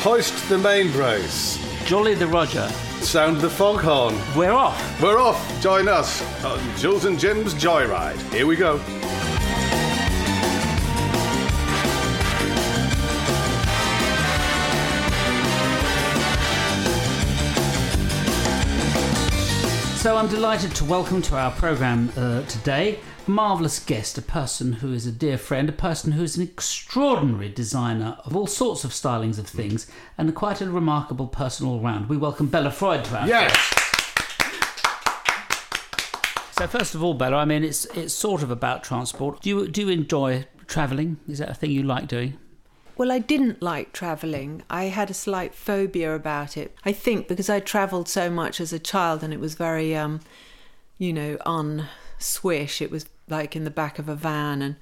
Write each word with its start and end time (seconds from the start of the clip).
Hoist 0.00 0.48
the 0.48 0.58
main 0.58 0.92
brace. 0.92 1.58
Jolly 1.84 2.14
the 2.14 2.26
Roger. 2.26 2.68
Sound 3.00 3.40
the 3.40 3.50
foghorn. 3.50 4.16
We're 4.36 4.52
off. 4.52 5.02
We're 5.02 5.18
off. 5.18 5.60
Join 5.60 5.88
us 5.88 6.22
on 6.44 6.60
Jools 6.76 7.04
and 7.04 7.18
Jim's 7.18 7.54
Joyride. 7.54 8.20
Here 8.32 8.46
we 8.46 8.56
go. 8.56 8.78
So 20.08 20.16
I'm 20.16 20.28
delighted 20.28 20.74
to 20.76 20.86
welcome 20.86 21.20
to 21.20 21.36
our 21.36 21.50
programme 21.50 22.10
uh, 22.16 22.40
today 22.44 22.98
a 23.26 23.30
marvellous 23.30 23.78
guest, 23.78 24.16
a 24.16 24.22
person 24.22 24.72
who 24.72 24.94
is 24.94 25.04
a 25.04 25.12
dear 25.12 25.36
friend, 25.36 25.68
a 25.68 25.72
person 25.72 26.12
who 26.12 26.22
is 26.22 26.34
an 26.34 26.42
extraordinary 26.42 27.50
designer 27.50 28.16
of 28.24 28.34
all 28.34 28.46
sorts 28.46 28.84
of 28.84 28.92
stylings 28.92 29.38
of 29.38 29.46
things, 29.46 29.86
and 30.16 30.34
quite 30.34 30.62
a 30.62 30.70
remarkable 30.70 31.26
person 31.26 31.66
all 31.66 31.80
round. 31.80 32.08
We 32.08 32.16
welcome 32.16 32.46
Bella 32.46 32.70
Freud 32.70 33.04
to 33.04 33.18
our 33.18 33.28
Yes. 33.28 33.52
So 36.52 36.66
first 36.66 36.94
of 36.94 37.04
all, 37.04 37.12
Bella, 37.12 37.36
I 37.36 37.44
mean 37.44 37.62
it's 37.62 37.84
it's 37.94 38.14
sort 38.14 38.42
of 38.42 38.50
about 38.50 38.82
transport. 38.82 39.42
Do 39.42 39.50
you 39.50 39.68
do 39.68 39.82
you 39.82 39.88
enjoy 39.90 40.46
travelling? 40.66 41.18
Is 41.28 41.40
that 41.40 41.50
a 41.50 41.54
thing 41.54 41.70
you 41.70 41.82
like 41.82 42.08
doing? 42.08 42.38
Well, 42.98 43.12
I 43.12 43.20
didn't 43.20 43.62
like 43.62 43.92
travelling. 43.92 44.62
I 44.68 44.84
had 44.86 45.08
a 45.10 45.14
slight 45.14 45.54
phobia 45.54 46.14
about 46.14 46.56
it. 46.56 46.74
I 46.84 46.92
think 46.92 47.28
because 47.28 47.48
I 47.48 47.60
travelled 47.60 48.08
so 48.08 48.28
much 48.28 48.60
as 48.60 48.72
a 48.72 48.78
child 48.78 49.22
and 49.22 49.32
it 49.32 49.38
was 49.40 49.54
very, 49.54 49.94
um, 49.96 50.20
you 50.98 51.12
know, 51.12 51.36
unswish. 51.46 52.82
It 52.82 52.90
was 52.90 53.06
like 53.28 53.54
in 53.54 53.62
the 53.64 53.70
back 53.70 53.98
of 53.98 54.08
a 54.08 54.14
van. 54.16 54.60
And 54.62 54.76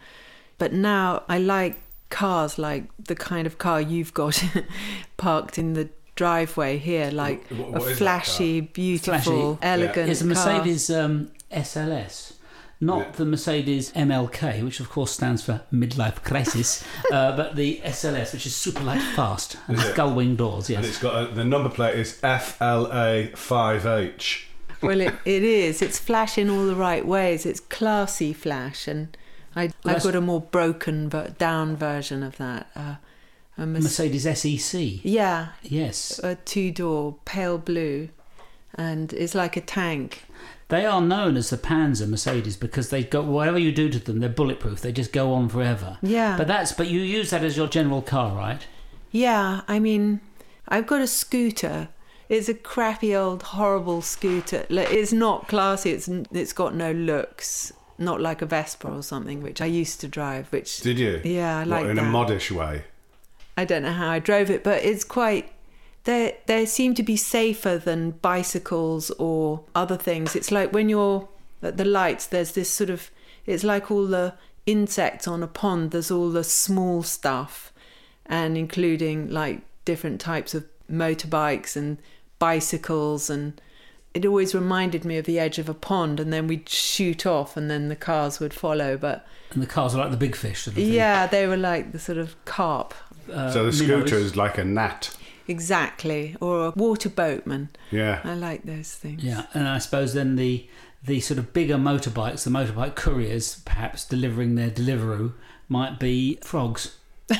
but 0.59 0.73
now 0.73 1.25
I 1.29 1.39
like 1.39 1.77
cars 2.09 2.59
like 2.59 2.85
the 2.99 3.15
kind 3.17 3.47
of 3.47 3.59
car 3.59 3.81
you've 3.81 4.15
got 4.15 4.43
parked 5.19 5.59
in 5.59 5.75
the 5.75 5.91
driveway 6.15 6.79
here, 6.79 7.11
like 7.11 7.47
Wh- 7.49 7.55
wh- 7.55 7.59
a 7.61 7.63
what 7.65 7.83
is 7.83 7.89
that 7.89 7.97
flashy, 7.99 8.61
beautiful, 8.63 9.57
Flashy. 9.57 9.59
elegant. 9.63 10.11
It's 10.11 10.23
a 10.23 10.35
car. 10.35 10.55
Mercedes 10.55 10.91
um, 10.91 11.31
SLS. 11.53 12.33
Not 12.79 12.99
Yeah. 12.99 13.11
the 13.13 13.25
Mercedes 13.25 13.91
MLK, 13.93 14.63
which 14.63 14.81
of 14.81 14.91
course 14.91 15.11
stands 15.11 15.43
for 15.43 15.63
midlife 15.73 16.23
crisis, 16.23 16.85
uh, 17.13 17.35
but 17.35 17.57
the 17.57 17.81
SLS, 17.85 18.35
which 18.35 18.45
is 18.45 18.55
super 18.55 18.83
light 18.83 19.01
fast 19.15 19.57
and 19.67 19.79
has 19.79 19.89
it? 19.91 19.97
gull 19.97 20.15
wing 20.15 20.37
doors. 20.37 20.69
And 20.69 20.85
it's 20.85 20.99
got 20.99 21.31
a, 21.31 21.35
the 21.35 21.45
number 21.45 21.71
plate 21.71 21.99
is 21.99 22.21
FLA5H. 22.23 24.43
Well, 24.83 25.01
it, 25.01 25.15
it 25.25 25.43
is. 25.43 25.81
It's 25.81 25.99
flash 25.99 26.37
in 26.37 26.51
all 26.51 26.67
the 26.67 26.77
right 26.77 27.07
ways. 27.07 27.47
It's 27.47 27.61
classy 27.61 28.35
flash, 28.35 28.87
and 28.87 29.17
I, 29.55 29.69
that's- 29.83 30.05
I've 30.05 30.13
got 30.13 30.19
a 30.19 30.21
more 30.21 30.43
broken 30.43 31.09
but 31.09 31.39
down 31.39 31.77
version 31.77 32.23
of 32.23 32.37
that. 32.37 32.69
Uh, 32.77 32.97
a 33.59 33.65
Merce- 33.65 33.85
Mercedes 33.85 34.61
SEC. 34.61 35.01
yeah, 35.03 35.49
Yes, 35.63 36.21
a 36.23 36.35
two 36.35 36.71
door, 36.71 37.17
pale 37.25 37.57
blue, 37.57 38.11
and 38.77 39.13
it's 39.13 39.35
like 39.35 39.57
a 39.57 39.61
tank. 39.61 40.25
they 40.69 40.85
are 40.85 41.01
known 41.01 41.37
as 41.37 41.51
the 41.51 41.57
Panzer 41.57 42.09
Mercedes 42.09 42.57
because 42.57 42.91
they 42.91 43.03
go 43.05 43.23
whatever 43.23 43.59
you 43.59 43.73
do 43.73 43.89
to 43.89 43.99
them, 43.99 44.21
they're 44.21 44.29
bulletproof. 44.29 44.81
They 44.81 44.93
just 44.93 45.13
go 45.13 45.33
on 45.33 45.49
forever. 45.49 45.99
Yeah. 46.03 46.37
But 46.37 46.47
that's 46.49 46.73
but 46.73 46.89
you 46.89 47.01
use 47.01 47.31
that 47.31 47.45
as 47.45 47.57
your 47.57 47.69
general 47.69 48.03
car, 48.03 48.37
right? 48.37 48.67
Yeah, 49.13 49.61
I 49.69 49.79
mean, 49.79 50.21
I've 50.69 50.87
got 50.87 51.01
a 51.01 51.07
scooter. 51.07 51.89
It's 52.29 52.49
a 52.49 52.55
crappy 52.55 53.15
old 53.15 53.43
horrible 53.45 54.03
scooter. 54.03 54.67
Like, 54.69 54.91
It's 54.91 55.13
not 55.13 55.47
classy. 55.49 55.91
It's 55.93 56.09
it's 56.33 56.53
got 56.53 56.75
no 56.75 56.91
looks. 56.93 57.73
Not 57.99 58.21
like 58.21 58.43
a 58.43 58.47
Vespa 58.47 58.89
or 58.89 59.03
something, 59.03 59.43
which 59.43 59.61
I 59.63 59.67
used 59.67 60.01
to 60.03 60.09
drive. 60.09 60.49
Which 60.53 60.81
Did 60.81 60.99
you? 60.99 61.21
Yeah, 61.25 61.57
I 61.59 61.61
What, 61.61 61.69
like 61.69 61.87
in 61.87 61.97
that. 61.97 62.03
a 62.05 62.09
modish 62.09 62.51
way. 62.51 62.85
I 63.57 63.65
don't 63.65 63.83
know 63.85 63.93
how 63.93 64.11
I 64.11 64.19
drove 64.19 64.51
it, 64.51 64.63
but 64.65 64.85
it's 64.85 65.05
quite. 65.05 65.51
They 66.07 66.39
they 66.47 66.67
seem 66.67 66.95
to 66.95 67.03
be 67.03 67.17
safer 67.17 67.79
than 67.79 68.13
bicycles 68.13 69.11
or 69.19 69.65
other 69.75 69.97
things. 69.97 70.37
It's 70.37 70.53
like 70.53 70.73
when 70.73 70.89
you're 70.89 71.29
at 71.63 71.77
the 71.77 71.85
lights. 71.85 72.27
There's 72.27 72.53
this 72.53 72.71
sort 72.71 72.91
of. 72.91 73.11
It's 73.45 73.65
like 73.65 73.91
all 73.91 74.07
the 74.07 74.35
insects 74.67 75.27
on 75.29 75.43
a 75.43 75.49
pond. 75.49 75.91
There's 75.91 76.11
all 76.11 76.31
the 76.31 76.45
small 76.45 77.03
stuff, 77.03 77.73
and 78.25 78.57
including 78.57 79.31
like 79.31 79.63
different 79.85 80.21
types 80.21 80.55
of 80.55 80.65
motorbikes 80.91 81.77
and 81.77 81.99
bicycles 82.39 83.29
and. 83.29 83.61
It 84.15 84.25
always 84.25 84.55
reminded 84.55 85.05
me 85.05 85.19
of 85.19 85.27
the 85.27 85.39
edge 85.39 85.59
of 85.59 85.69
a 85.69 85.75
pond, 85.75 86.21
and 86.21 86.33
then 86.33 86.47
we'd 86.47 86.71
shoot 86.71 87.27
off, 87.27 87.55
and 87.55 87.71
then 87.71 87.89
the 87.89 87.97
cars 87.97 88.41
would 88.41 88.55
follow. 88.55 88.97
But 88.97 89.27
And 89.51 89.63
the 89.63 89.67
cars 89.67 89.95
are 89.95 89.99
like 89.99 90.11
the 90.11 90.17
big 90.17 90.35
fish. 90.35 90.63
Sort 90.63 90.77
of 90.79 90.83
yeah, 90.83 91.27
they 91.27 91.47
were 91.47 91.59
like 91.59 91.93
the 91.93 91.99
sort 91.99 92.17
of 92.17 92.35
carp 92.47 92.95
Uh, 93.31 93.51
so 93.51 93.71
the 93.71 93.73
minnows. 93.73 93.79
scooter 94.09 94.17
is 94.17 94.35
like 94.35 94.57
a 94.57 94.65
gnat. 94.65 95.15
Exactly, 95.49 96.37
or 96.41 96.67
a 96.67 96.71
water 96.71 97.09
boatman. 97.09 97.69
Yeah. 97.91 98.21
I 98.25 98.35
like 98.35 98.65
those 98.65 98.93
things. 98.95 99.23
Yeah, 99.23 99.47
and 99.55 99.69
I 99.69 99.79
suppose 99.79 100.13
then 100.15 100.37
the 100.37 100.67
the 101.05 101.21
sort 101.21 101.39
of 101.39 101.53
bigger 101.53 101.77
motorbikes, 101.77 102.43
the 102.45 102.51
motorbike 102.51 102.97
couriers, 102.97 103.61
perhaps 103.65 104.05
delivering 104.05 104.57
their 104.57 104.71
Deliveroo, 104.71 105.33
might 105.69 106.01
be 106.01 106.39
frogs. 106.43 106.97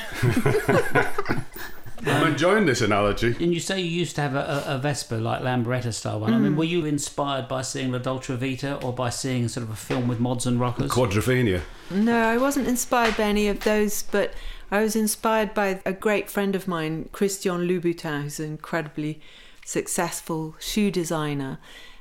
I'm 2.05 2.27
enjoying 2.27 2.65
this 2.67 2.81
analogy. 2.81 3.35
And 3.39 3.53
you 3.53 3.59
say 3.59 3.81
you 3.81 3.89
used 3.89 4.15
to 4.15 4.21
have 4.21 4.35
a, 4.35 4.63
a, 4.67 4.75
a 4.75 4.77
Vespa 4.77 5.15
like 5.15 5.41
Lambretta 5.41 5.91
style 5.93 6.19
one. 6.19 6.33
I 6.33 6.37
Mm. 6.37 6.41
mean, 6.41 6.55
were 6.55 6.63
you 6.63 6.85
inspired 6.85 7.47
by 7.47 7.63
seeing 7.63 7.91
La 7.91 7.97
Dolce 7.97 8.35
Vita 8.35 8.75
or 8.83 8.93
by 8.93 9.09
seeing 9.09 9.47
sort 9.47 9.63
of 9.63 9.71
a 9.71 9.75
film 9.75 10.07
with 10.07 10.19
mods 10.19 10.45
and 10.45 10.59
rockers? 10.59 10.91
Quadrophenia. 10.91 11.61
No, 11.89 12.17
I 12.29 12.37
wasn't 12.37 12.67
inspired 12.67 13.17
by 13.17 13.23
any 13.23 13.47
of 13.47 13.61
those, 13.61 14.03
but 14.03 14.31
I 14.69 14.81
was 14.81 14.95
inspired 14.95 15.53
by 15.53 15.79
a 15.85 15.93
great 15.93 16.29
friend 16.29 16.55
of 16.55 16.67
mine, 16.67 17.09
Christian 17.13 17.67
Louboutin, 17.67 18.23
who's 18.23 18.39
an 18.39 18.47
incredibly 18.47 19.21
successful 19.65 20.55
shoe 20.59 20.91
designer. 20.91 21.59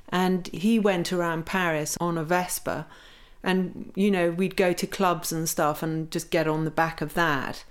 And 0.09 0.49
he 0.49 0.78
went 0.78 1.12
around 1.12 1.47
Paris 1.47 1.97
on 2.00 2.19
a 2.19 2.25
Vespa. 2.25 2.87
And, 3.43 3.93
you 3.94 4.10
know, 4.10 4.31
we'd 4.31 4.56
go 4.56 4.72
to 4.72 4.87
clubs 4.87 5.31
and 5.31 5.49
stuff 5.49 5.82
and 5.82 6.10
just 6.10 6.31
get 6.31 6.49
on 6.49 6.65
the 6.65 6.71
back 6.71 7.00
of 7.00 7.15
that. 7.15 7.65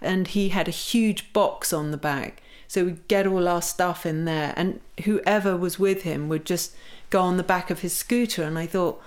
And 0.00 0.28
he 0.28 0.50
had 0.50 0.68
a 0.68 0.72
huge 0.72 1.32
box 1.32 1.72
on 1.72 1.90
the 1.90 1.96
back. 1.96 2.40
So 2.68 2.84
we'd 2.84 3.08
get 3.08 3.26
all 3.26 3.48
our 3.48 3.62
stuff 3.62 4.06
in 4.06 4.26
there. 4.26 4.52
And 4.56 4.80
whoever 5.04 5.56
was 5.56 5.78
with 5.78 6.02
him 6.02 6.28
would 6.28 6.44
just 6.44 6.74
go 7.10 7.20
on 7.20 7.36
the 7.36 7.42
back 7.42 7.70
of 7.70 7.80
his 7.80 7.92
scooter. 7.92 8.44
And 8.44 8.58
I 8.58 8.66
thought, 8.66 9.02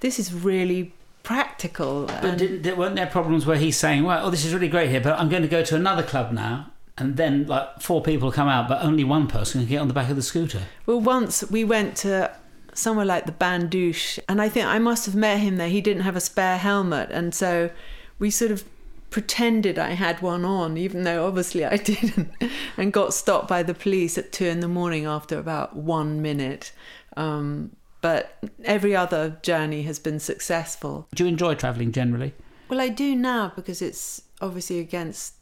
this 0.00 0.18
is 0.18 0.32
really 0.32 0.92
practical. 1.22 2.06
But 2.06 2.38
didn't, 2.38 2.62
there 2.62 2.76
weren't 2.76 2.96
there 2.96 3.06
problems 3.06 3.46
where 3.46 3.56
he's 3.56 3.76
saying, 3.76 4.04
"Well, 4.04 4.26
oh, 4.26 4.30
this 4.30 4.44
is 4.44 4.52
really 4.52 4.68
great 4.68 4.90
here, 4.90 5.00
but 5.00 5.18
I'm 5.18 5.28
going 5.28 5.42
to 5.42 5.48
go 5.48 5.62
to 5.62 5.76
another 5.76 6.02
club 6.02 6.32
now," 6.32 6.72
and 6.98 7.16
then 7.16 7.46
like 7.46 7.80
four 7.80 8.02
people 8.02 8.30
come 8.32 8.48
out, 8.48 8.68
but 8.68 8.82
only 8.82 9.04
one 9.04 9.26
person 9.26 9.60
can 9.60 9.68
get 9.68 9.78
on 9.78 9.88
the 9.88 9.94
back 9.94 10.10
of 10.10 10.16
the 10.16 10.22
scooter. 10.22 10.62
Well, 10.86 11.00
once 11.00 11.42
we 11.50 11.64
went 11.64 11.96
to 11.98 12.34
somewhere 12.74 13.06
like 13.06 13.26
the 13.26 13.32
Bains 13.32 13.70
Douches, 13.70 14.20
and 14.28 14.40
I 14.40 14.48
think 14.48 14.66
I 14.66 14.78
must 14.78 15.06
have 15.06 15.14
met 15.14 15.38
him 15.38 15.56
there. 15.56 15.68
He 15.68 15.80
didn't 15.80 16.02
have 16.02 16.16
a 16.16 16.20
spare 16.20 16.58
helmet, 16.58 17.10
and 17.10 17.34
so 17.34 17.70
we 18.18 18.30
sort 18.30 18.50
of 18.50 18.64
pretended 19.10 19.78
I 19.78 19.90
had 19.90 20.22
one 20.22 20.44
on, 20.44 20.76
even 20.76 21.02
though 21.02 21.26
obviously 21.26 21.64
I 21.64 21.76
didn't, 21.92 22.30
and 22.76 22.92
got 22.92 23.12
stopped 23.12 23.48
by 23.48 23.62
the 23.62 23.74
police 23.74 24.16
at 24.16 24.32
two 24.32 24.46
in 24.46 24.60
the 24.60 24.68
morning 24.68 25.04
after 25.04 25.38
about 25.38 25.76
one 25.76 26.22
minute. 26.22 26.72
Um, 27.16 27.72
but 28.00 28.38
every 28.64 28.94
other 28.96 29.38
journey 29.42 29.82
has 29.82 29.98
been 29.98 30.20
successful. 30.20 31.08
Do 31.14 31.24
you 31.24 31.28
enjoy 31.28 31.54
travelling 31.54 31.92
generally? 31.92 32.34
Well, 32.68 32.80
I 32.80 32.88
do 32.88 33.14
now 33.14 33.52
because 33.54 33.82
it's 33.82 34.22
obviously 34.40 34.78
against 34.78 35.34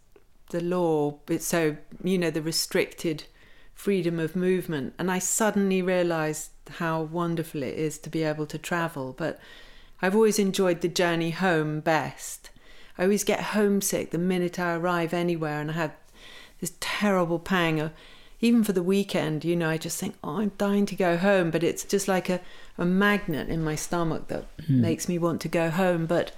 the 0.51 0.63
law. 0.63 1.19
It's 1.29 1.47
so, 1.47 1.77
you 2.03 2.19
know, 2.19 2.31
the 2.31 2.43
restricted 2.43 3.25
freedom 3.75 4.19
of 4.19 4.35
movement. 4.35 4.95
And 4.99 5.11
I 5.11 5.19
suddenly 5.19 5.83
realised 5.83 6.51
how 6.79 7.03
wonderful 7.03 7.63
it 7.63 7.75
is 7.75 7.99
to 7.99 8.11
be 8.11 8.23
able 8.23 8.47
to 8.47 8.59
travel. 8.59 9.15
But 9.17 9.39
I've 10.03 10.15
always 10.15 10.39
enjoyed 10.39 10.81
the 10.81 10.89
journey 10.89 11.31
home 11.31 11.81
best. 11.81 12.51
I 12.97 13.05
always 13.05 13.25
get 13.25 13.41
homesick 13.41 14.11
the 14.11 14.19
minute 14.19 14.59
I 14.59 14.75
arrive 14.75 15.15
anywhere 15.15 15.61
and 15.61 15.71
I 15.71 15.75
have 15.75 15.93
this 16.61 16.73
terrible 16.81 17.39
pang 17.39 17.79
of 17.79 17.93
even 18.41 18.63
for 18.65 18.73
the 18.73 18.83
weekend, 18.83 19.45
you 19.45 19.57
know, 19.57 19.69
I 19.69 19.79
just 19.79 19.99
think, 19.99 20.15
oh, 20.23 20.39
I'm 20.39 20.53
dying 20.59 20.87
to 20.87 20.95
go 20.97 21.17
home, 21.17 21.51
but 21.51 21.63
it's 21.65 21.85
just 21.85 22.07
like 22.09 22.29
a, 22.29 22.41
a 22.77 22.85
magnet 22.85 23.49
in 23.49 23.65
my 23.65 23.75
stomach 23.75 24.29
that 24.29 24.45
makes 24.69 25.09
me 25.09 25.19
want 25.19 25.41
to 25.43 25.49
go 25.49 25.71
home. 25.71 26.07
But 26.07 26.33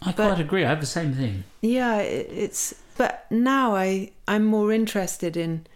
I 0.00 0.12
But- 0.12 0.28
quite 0.34 0.40
agree. 0.40 0.64
I 0.64 0.68
have 0.68 0.80
the 0.80 0.86
same 0.86 1.14
thing. 1.14 1.44
yeah, 1.60 1.96
it, 1.98 2.28
it's 2.30 2.74
but 2.96 3.26
now 3.30 3.74
I 3.74 4.10
I'm 4.28 4.44
more 4.44 4.72
interested 4.72 5.36
in 5.36 5.66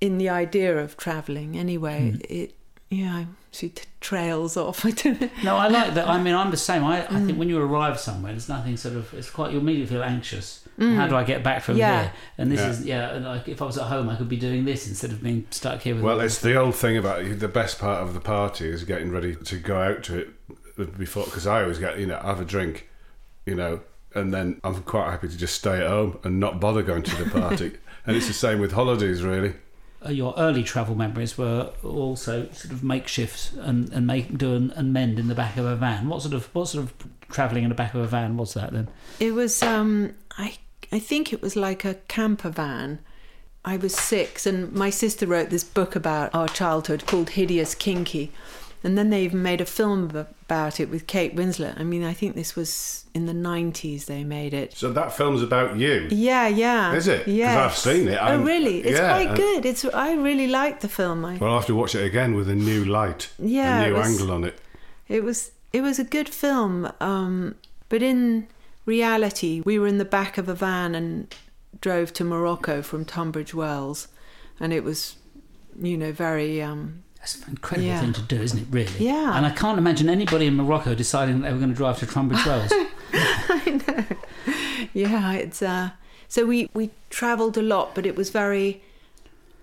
in 0.00 0.18
the 0.18 0.28
idea 0.28 0.76
of 0.78 0.96
traveling. 0.96 1.56
Anyway, 1.56 2.18
it 2.28 2.54
yeah, 2.90 3.24
she 3.50 3.70
t- 3.70 3.82
trails 4.00 4.56
off. 4.56 4.84
I 4.90 4.90
don't 4.92 5.20
know. 5.20 5.30
No, 5.42 5.56
I 5.56 5.66
like 5.68 5.94
that. 5.94 6.06
I 6.08 6.22
mean, 6.22 6.34
I'm 6.34 6.50
the 6.52 6.56
same. 6.56 6.84
I, 6.84 7.04
I 7.04 7.08
Mm. 7.08 7.26
think 7.26 7.38
when 7.38 7.48
you 7.48 7.58
arrive 7.60 7.98
somewhere, 7.98 8.32
there's 8.32 8.48
nothing 8.48 8.76
sort 8.76 8.94
of. 8.96 9.12
It's 9.14 9.30
quite. 9.30 9.52
You 9.52 9.58
immediately 9.58 9.92
feel 9.94 10.04
anxious. 10.04 10.65
How 10.78 11.06
do 11.06 11.16
I 11.16 11.24
get 11.24 11.42
back 11.42 11.62
from 11.62 11.76
Mm. 11.76 11.78
Yeah. 11.78 12.02
here? 12.02 12.12
And 12.38 12.50
this 12.52 12.60
Yeah. 12.60 12.68
is 12.70 12.84
yeah. 12.84 13.14
and 13.14 13.24
Like 13.24 13.48
if 13.48 13.62
I 13.62 13.64
was 13.64 13.78
at 13.78 13.84
home, 13.84 14.08
I 14.10 14.16
could 14.16 14.28
be 14.28 14.36
doing 14.36 14.64
this 14.64 14.86
instead 14.86 15.10
of 15.10 15.22
being 15.22 15.46
stuck 15.50 15.80
here 15.82 15.94
with. 15.94 16.04
Well, 16.04 16.20
it's 16.20 16.38
the 16.38 16.54
old 16.56 16.74
thing 16.74 16.96
about 16.98 17.24
the 17.38 17.48
best 17.48 17.78
part 17.78 18.02
of 18.02 18.12
the 18.14 18.20
party 18.20 18.68
is 18.68 18.84
getting 18.84 19.10
ready 19.10 19.34
to 19.36 19.56
go 19.58 19.80
out 19.80 20.02
to 20.04 20.18
it 20.18 20.98
before, 20.98 21.24
because 21.24 21.46
I 21.46 21.62
always 21.62 21.78
get, 21.78 21.98
you 21.98 22.06
know, 22.06 22.18
have 22.18 22.40
a 22.40 22.44
drink, 22.44 22.88
you 23.46 23.54
know, 23.54 23.80
and 24.14 24.34
then 24.34 24.60
I'm 24.64 24.82
quite 24.82 25.10
happy 25.10 25.28
to 25.28 25.36
just 25.36 25.54
stay 25.54 25.80
at 25.80 25.86
home 25.88 26.18
and 26.24 26.38
not 26.38 26.60
bother 26.60 26.82
going 26.82 27.02
to 27.04 27.24
the 27.24 27.30
party. 27.30 27.72
and 28.06 28.14
it's 28.16 28.26
the 28.26 28.34
same 28.34 28.60
with 28.60 28.72
holidays, 28.72 29.22
really. 29.22 29.54
Uh, 30.04 30.10
your 30.10 30.34
early 30.36 30.62
travel 30.62 30.94
memories 30.94 31.38
were 31.38 31.70
also 31.82 32.44
sort 32.52 32.70
of 32.72 32.84
makeshift 32.84 33.54
and 33.54 33.90
and 33.94 34.06
make 34.06 34.36
do 34.36 34.54
and, 34.54 34.70
and 34.72 34.92
mend 34.92 35.18
in 35.18 35.28
the 35.28 35.34
back 35.34 35.56
of 35.56 35.64
a 35.64 35.74
van. 35.74 36.06
What 36.08 36.20
sort 36.20 36.34
of 36.34 36.54
what 36.54 36.68
sort 36.68 36.84
of 36.84 36.92
travelling 37.30 37.62
in 37.64 37.70
the 37.70 37.74
back 37.74 37.94
of 37.94 38.02
a 38.02 38.06
van 38.06 38.36
was 38.36 38.52
that 38.54 38.72
then? 38.74 38.88
It 39.18 39.32
was 39.32 39.62
um 39.62 40.12
I 40.38 40.58
I 40.92 40.98
think 40.98 41.32
it 41.32 41.42
was 41.42 41.56
like 41.56 41.84
a 41.84 41.94
camper 42.08 42.50
van. 42.50 43.00
I 43.64 43.76
was 43.76 43.94
six 43.94 44.46
and 44.46 44.72
my 44.72 44.90
sister 44.90 45.26
wrote 45.26 45.50
this 45.50 45.64
book 45.64 45.96
about 45.96 46.34
our 46.34 46.48
childhood 46.48 47.06
called 47.06 47.30
Hideous 47.30 47.74
Kinky. 47.74 48.30
And 48.84 48.96
then 48.96 49.10
they 49.10 49.24
even 49.24 49.42
made 49.42 49.60
a 49.60 49.64
film 49.66 50.10
about 50.14 50.78
it 50.78 50.88
with 50.88 51.08
Kate 51.08 51.34
Winslet. 51.34 51.80
I 51.80 51.82
mean, 51.82 52.04
I 52.04 52.12
think 52.12 52.36
this 52.36 52.54
was 52.54 53.04
in 53.14 53.26
the 53.26 53.32
90s 53.32 54.04
they 54.04 54.22
made 54.22 54.54
it. 54.54 54.74
So 54.76 54.92
that 54.92 55.12
film's 55.12 55.42
about 55.42 55.76
you. 55.76 56.06
Yeah, 56.12 56.46
yeah. 56.46 56.92
Is 56.92 57.08
it? 57.08 57.26
Yeah. 57.26 57.64
I've 57.64 57.76
seen 57.76 58.06
it. 58.06 58.16
Oh, 58.20 58.24
I'm- 58.26 58.44
really? 58.44 58.78
It's 58.82 58.98
yeah, 59.00 59.10
quite 59.24 59.34
good. 59.36 59.66
It's 59.66 59.84
I 59.86 60.12
really 60.14 60.46
liked 60.46 60.82
the 60.82 60.88
film. 60.88 61.24
I, 61.24 61.36
Well, 61.38 61.50
I'll 61.50 61.56
have 61.58 61.66
to 61.66 61.74
watch 61.74 61.96
it 61.96 62.04
again 62.04 62.34
with 62.34 62.48
a 62.48 62.54
new 62.54 62.84
light, 62.84 63.30
Yeah, 63.40 63.80
a 63.80 63.88
new 63.88 63.94
was- 63.96 64.06
angle 64.06 64.30
on 64.30 64.44
it. 64.44 64.60
It 65.08 65.24
was 65.24 65.50
it 65.72 65.80
was 65.80 65.98
a 65.98 66.04
good 66.04 66.28
film, 66.28 66.90
um, 67.00 67.56
but 67.88 68.02
in 68.02 68.46
reality, 68.86 69.60
we 69.64 69.78
were 69.78 69.86
in 69.86 69.98
the 69.98 70.04
back 70.04 70.38
of 70.38 70.48
a 70.48 70.54
van 70.54 70.94
and 70.94 71.34
drove 71.80 72.12
to 72.14 72.24
Morocco 72.24 72.80
from 72.82 73.04
Tunbridge 73.04 73.52
Wells, 73.52 74.08
and 74.58 74.72
it 74.72 74.82
was, 74.84 75.16
you 75.80 75.96
know, 75.98 76.12
very. 76.12 76.62
Um, 76.62 77.02
That's 77.18 77.42
an 77.42 77.50
incredible 77.50 77.88
Yeah. 77.88 78.00
thing 78.00 78.12
to 78.14 78.22
do, 78.22 78.40
isn't 78.40 78.58
it? 78.60 78.66
Really. 78.70 78.92
Yeah. 78.98 79.36
And 79.36 79.44
I 79.44 79.50
can't 79.50 79.78
imagine 79.78 80.08
anybody 80.08 80.46
in 80.46 80.54
Morocco 80.56 80.94
deciding 80.94 81.40
that 81.40 81.48
they 81.48 81.52
were 81.52 81.58
going 81.58 81.70
to 81.70 81.76
drive 81.76 81.98
to 81.98 82.06
Tunbridge 82.06 82.46
Wells. 82.46 82.70
I 83.12 83.82
know. 83.86 84.04
Yeah, 84.94 85.32
it's 85.34 85.60
uh, 85.60 85.90
so 86.28 86.46
we 86.46 86.70
we 86.72 86.90
travelled 87.10 87.58
a 87.58 87.62
lot, 87.62 87.94
but 87.94 88.06
it 88.06 88.14
was 88.16 88.30
very 88.30 88.82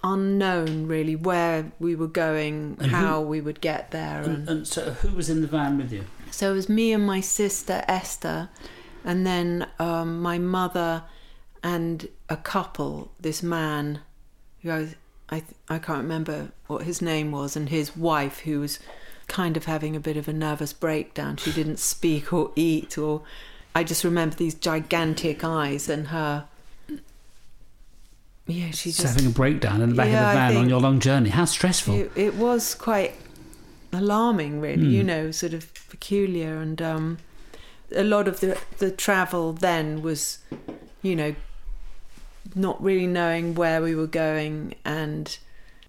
unknown 0.03 0.85
really 0.87 1.15
where 1.15 1.71
we 1.79 1.95
were 1.95 2.07
going, 2.07 2.75
And 2.79 2.91
who- 2.91 2.97
how 2.97 3.21
we 3.21 3.39
would 3.41 3.61
get 3.61 3.91
there, 3.91 4.21
and 4.21 4.35
and, 4.35 4.49
and 4.49 4.67
so, 4.67 4.91
who 4.91 5.15
was 5.15 5.29
in 5.29 5.41
the 5.41 5.47
van 5.47 5.77
with 5.77 5.91
you? 5.93 6.03
So 6.31 6.51
it 6.51 6.55
was 6.55 6.67
me 6.69 6.91
and 6.93 7.05
my 7.05 7.21
sister 7.21 7.83
Esther, 7.87 8.49
and 9.03 9.25
then 9.25 9.67
um, 9.79 10.21
my 10.21 10.37
mother 10.37 11.03
and 11.63 12.07
a 12.29 12.37
couple. 12.37 13.11
This 13.19 13.41
man, 13.43 13.99
who 14.61 14.71
I, 14.71 14.95
I 15.29 15.43
I 15.69 15.79
can't 15.79 16.01
remember 16.03 16.51
what 16.67 16.83
his 16.83 17.01
name 17.01 17.31
was, 17.31 17.55
and 17.55 17.69
his 17.69 17.95
wife, 17.95 18.39
who 18.39 18.59
was 18.59 18.79
kind 19.27 19.55
of 19.57 19.65
having 19.65 19.95
a 19.95 19.99
bit 19.99 20.17
of 20.17 20.27
a 20.27 20.33
nervous 20.33 20.73
breakdown. 20.73 21.37
She 21.37 21.51
didn't 21.53 21.79
speak 21.79 22.33
or 22.33 22.51
eat, 22.55 22.97
or 22.97 23.21
I 23.75 23.83
just 23.83 24.03
remember 24.03 24.35
these 24.35 24.53
gigantic 24.55 25.43
eyes 25.43 25.87
and 25.89 26.07
her. 26.07 26.45
Yeah, 28.45 28.71
she 28.71 28.91
Just 28.91 29.03
having 29.15 29.25
a 29.25 29.33
breakdown 29.33 29.81
in 29.81 29.89
the 29.89 29.95
back 29.95 30.09
Yeah, 30.09 30.27
of 30.27 30.33
the 30.33 30.53
van 30.53 30.57
on 30.63 30.69
your 30.69 30.81
long 30.81 30.99
journey. 30.99 31.29
How 31.29 31.45
stressful. 31.45 31.95
it, 31.95 32.11
it 32.15 32.35
was 32.35 32.75
quite 32.75 33.13
alarming, 33.93 34.59
really. 34.59 34.85
You 34.87 35.01
Hmm. 35.01 35.07
know, 35.07 35.31
sort 35.31 35.53
of 35.53 35.71
peculiar, 35.89 36.57
and 36.57 36.81
um, 36.81 37.17
a 37.95 38.03
lot 38.03 38.27
of 38.27 38.39
the 38.39 38.57
the 38.77 38.91
travel 38.91 39.53
then 39.53 40.01
was, 40.01 40.39
you 41.01 41.15
know, 41.15 41.35
not 42.55 42.81
really 42.83 43.07
knowing 43.07 43.55
where 43.55 43.81
we 43.81 43.95
were 43.95 44.07
going, 44.07 44.75
and 44.85 45.37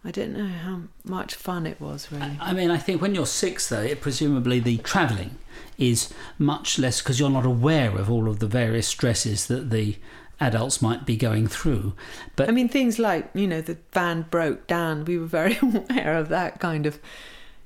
I 0.04 0.10
don't 0.10 0.36
know 0.36 0.46
how 0.46 0.82
much 1.04 1.34
fun 1.34 1.66
it 1.66 1.80
was. 1.80 2.10
Really, 2.10 2.38
I 2.40 2.52
mean, 2.52 2.70
I 2.70 2.78
think 2.78 3.00
when 3.00 3.14
you're 3.14 3.26
six, 3.26 3.68
though, 3.68 3.82
it 3.82 4.00
presumably 4.00 4.60
the 4.60 4.78
travelling 4.78 5.36
is 5.78 6.12
much 6.38 6.78
less 6.78 7.00
because 7.00 7.18
you're 7.18 7.30
not 7.30 7.46
aware 7.46 7.96
of 7.96 8.10
all 8.10 8.28
of 8.28 8.38
the 8.38 8.46
various 8.46 8.86
stresses 8.86 9.46
that 9.46 9.70
the 9.70 9.96
adults 10.40 10.82
might 10.82 11.06
be 11.06 11.16
going 11.16 11.46
through. 11.46 11.94
But 12.36 12.48
I 12.48 12.52
mean, 12.52 12.68
things 12.68 12.98
like 12.98 13.30
you 13.34 13.46
know 13.46 13.60
the 13.60 13.78
van 13.92 14.26
broke 14.30 14.66
down. 14.66 15.04
We 15.04 15.18
were 15.18 15.26
very 15.26 15.58
aware 15.62 16.16
of 16.16 16.28
that 16.28 16.60
kind 16.60 16.86
of. 16.86 16.98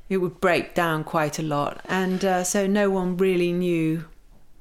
It 0.08 0.18
would 0.18 0.40
break 0.40 0.74
down 0.74 1.04
quite 1.04 1.38
a 1.38 1.42
lot, 1.42 1.82
and 1.86 2.24
uh, 2.24 2.42
so 2.42 2.66
no 2.66 2.88
one 2.88 3.18
really 3.18 3.52
knew 3.52 4.06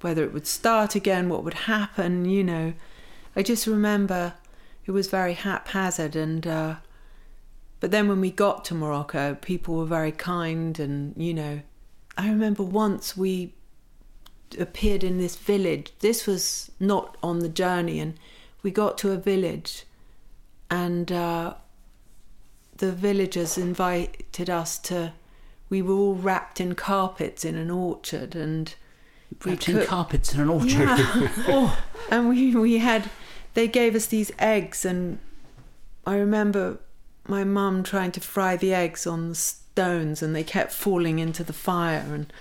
whether 0.02 0.24
it 0.24 0.34
would 0.34 0.48
start 0.48 0.96
again, 0.96 1.30
what 1.30 1.44
would 1.44 1.54
happen. 1.54 2.26
You 2.26 2.44
know, 2.44 2.74
I 3.36 3.44
just 3.44 3.68
remember 3.68 4.34
it 4.86 4.92
was 4.92 5.08
very 5.08 5.34
haphazard, 5.34 6.16
and 6.16 6.46
uh, 6.48 6.76
but 7.80 7.92
then 7.92 8.08
when 8.08 8.22
we 8.22 8.32
got 8.32 8.66
to 8.66 8.76
Morocco, 8.76 9.36
people 9.36 9.76
were 9.76 9.86
very 9.86 10.12
kind, 10.12 10.80
and 10.80 11.14
you 11.18 11.34
know, 11.34 11.62
I 12.18 12.30
remember 12.30 12.64
once 12.64 13.18
we 13.18 13.54
appeared 14.58 15.04
in 15.04 15.18
this 15.18 15.36
village. 15.36 15.92
This 16.00 16.26
was 16.26 16.72
not 16.80 17.18
on 17.22 17.40
the 17.40 17.50
journey, 17.50 18.00
and 18.00 18.16
we 18.64 18.72
got 18.72 18.98
to 19.00 19.12
a 19.12 19.18
village, 19.18 19.86
and 20.70 21.12
uh, 21.12 21.56
the 22.78 22.92
villagers 22.92 23.58
invited 23.58 24.50
us 24.50 24.80
to. 24.80 25.14
We 25.70 25.82
were 25.82 25.96
all 25.96 26.16
wrapped 26.16 26.62
in 26.62 26.76
carpets 26.76 27.44
in 27.44 27.56
an 27.56 27.70
orchard, 27.70 28.36
and 28.36 28.74
wrapped 29.46 29.70
in 29.70 29.76
cook- 29.78 29.88
carpets 29.88 30.34
in 30.34 30.42
an 30.42 30.50
orchard. 30.50 30.72
yeah. 30.72 31.30
oh, 31.48 31.78
and 32.12 32.30
we 32.30 32.56
we 32.56 32.78
had 32.80 33.10
they 33.54 33.68
gave 33.68 33.96
us 33.96 34.06
these 34.08 34.32
eggs 34.40 34.86
and 34.86 35.20
I 36.06 36.16
remember 36.18 36.80
my 37.28 37.44
mum 37.44 37.84
trying 37.84 38.12
to 38.14 38.20
fry 38.22 38.56
the 38.56 38.74
eggs 38.74 39.06
on 39.06 39.30
the 39.30 39.36
stones 39.36 40.22
and 40.24 40.36
they 40.36 40.44
kept 40.44 40.72
falling 40.72 41.19
into 41.19 41.44
the 41.44 41.54
fire 41.54 42.06
and 42.14 42.31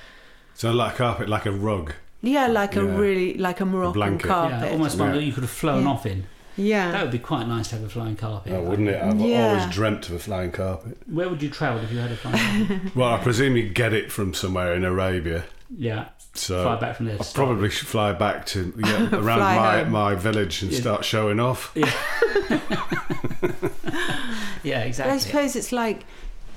So 0.54 0.70
like 0.72 0.94
a 0.94 0.96
carpet, 0.96 1.28
like 1.28 1.46
a 1.46 1.52
rug. 1.52 1.92
yeah 2.22 2.46
like 2.46 2.76
a 2.76 2.84
really 2.84 3.34
like 3.34 3.60
a 3.60 3.64
Moroccan 3.66 3.92
blanket. 4.00 4.26
carpet 4.28 4.60
yeah, 4.62 4.70
almost 4.72 4.98
one 4.98 5.08
Yeah. 5.10 5.14
that 5.16 5.24
you 5.24 5.32
could 5.32 5.42
have 5.42 5.50
flown 5.50 5.82
Yeah. 5.84 5.90
off 5.90 6.06
in. 6.06 6.24
Yeah. 6.58 6.90
That 6.92 7.02
would 7.02 7.10
be 7.12 7.18
quite 7.18 7.46
nice 7.46 7.68
to 7.68 7.74
have 7.76 7.84
a 7.84 7.88
flying 7.90 8.16
carpet. 8.16 8.50
Oh, 8.54 8.62
wouldn't 8.62 8.88
it? 8.88 9.02
I've 9.02 9.20
Yeah. 9.20 9.48
always 9.58 9.74
dreamt 9.74 10.08
of 10.08 10.14
a 10.14 10.18
flying 10.18 10.52
carpet. 10.52 10.96
Where 11.06 11.28
would 11.28 11.42
you 11.42 11.50
travel 11.50 11.82
if 11.84 11.92
you 11.92 11.98
had 11.98 12.12
a 12.12 12.16
flying 12.16 12.66
carpet? 12.66 12.94
Well, 12.96 13.12
I 13.12 13.18
presume 13.18 13.56
you'd 13.58 13.74
get 13.74 13.92
it 13.92 14.10
from 14.10 14.32
somewhere 14.32 14.72
in 14.74 14.82
Arabia. 14.84 15.44
yeah, 15.76 16.06
So 16.38 16.62
fly 16.62 16.76
back 16.76 16.96
from 16.96 17.06
there. 17.06 17.16
I'll 17.18 17.24
start 17.24 17.46
probably 17.48 17.70
should 17.70 17.88
fly 17.88 18.12
back 18.12 18.46
to 18.46 18.72
yeah, 18.76 19.08
around 19.14 19.40
my, 19.40 19.78
home. 19.78 19.90
my 19.92 20.14
village 20.14 20.62
and 20.62 20.70
Yeah. 20.72 20.80
start 20.80 21.04
showing 21.04 21.40
off. 21.40 21.72
Yeah, 21.76 21.92
yeah, 24.62 24.80
But 24.80 24.86
exactly. 24.86 25.14
I 25.14 25.18
suppose 25.18 25.56
it's 25.56 25.72
like 25.72 26.04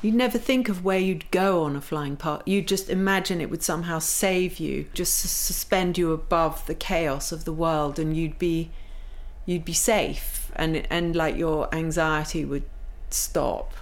you'd 0.01 0.15
never 0.15 0.37
think 0.37 0.69
of 0.69 0.83
where 0.83 0.97
you'd 0.99 1.29
go 1.31 1.63
on 1.63 1.75
a 1.75 1.81
flying 1.81 2.15
part 2.15 2.47
you 2.47 2.61
just 2.61 2.89
imagine 2.89 3.41
it 3.41 3.49
would 3.49 3.61
somehow 3.63 3.99
save 3.99 4.59
you 4.59 4.85
just 4.93 5.17
suspend 5.19 5.97
you 5.97 6.11
above 6.13 6.65
the 6.67 6.73
chaos 6.75 7.31
of 7.31 7.43
the 7.45 7.51
world 7.51 7.99
and 7.99 8.15
you'd 8.15 8.39
be 8.39 8.71
you'd 9.45 9.65
be 9.65 9.73
safe 9.73 10.51
and 10.55 10.85
and 10.89 11.15
like 11.15 11.35
your 11.35 11.73
anxiety 11.75 12.45
would 12.45 12.63
stop 13.09 13.73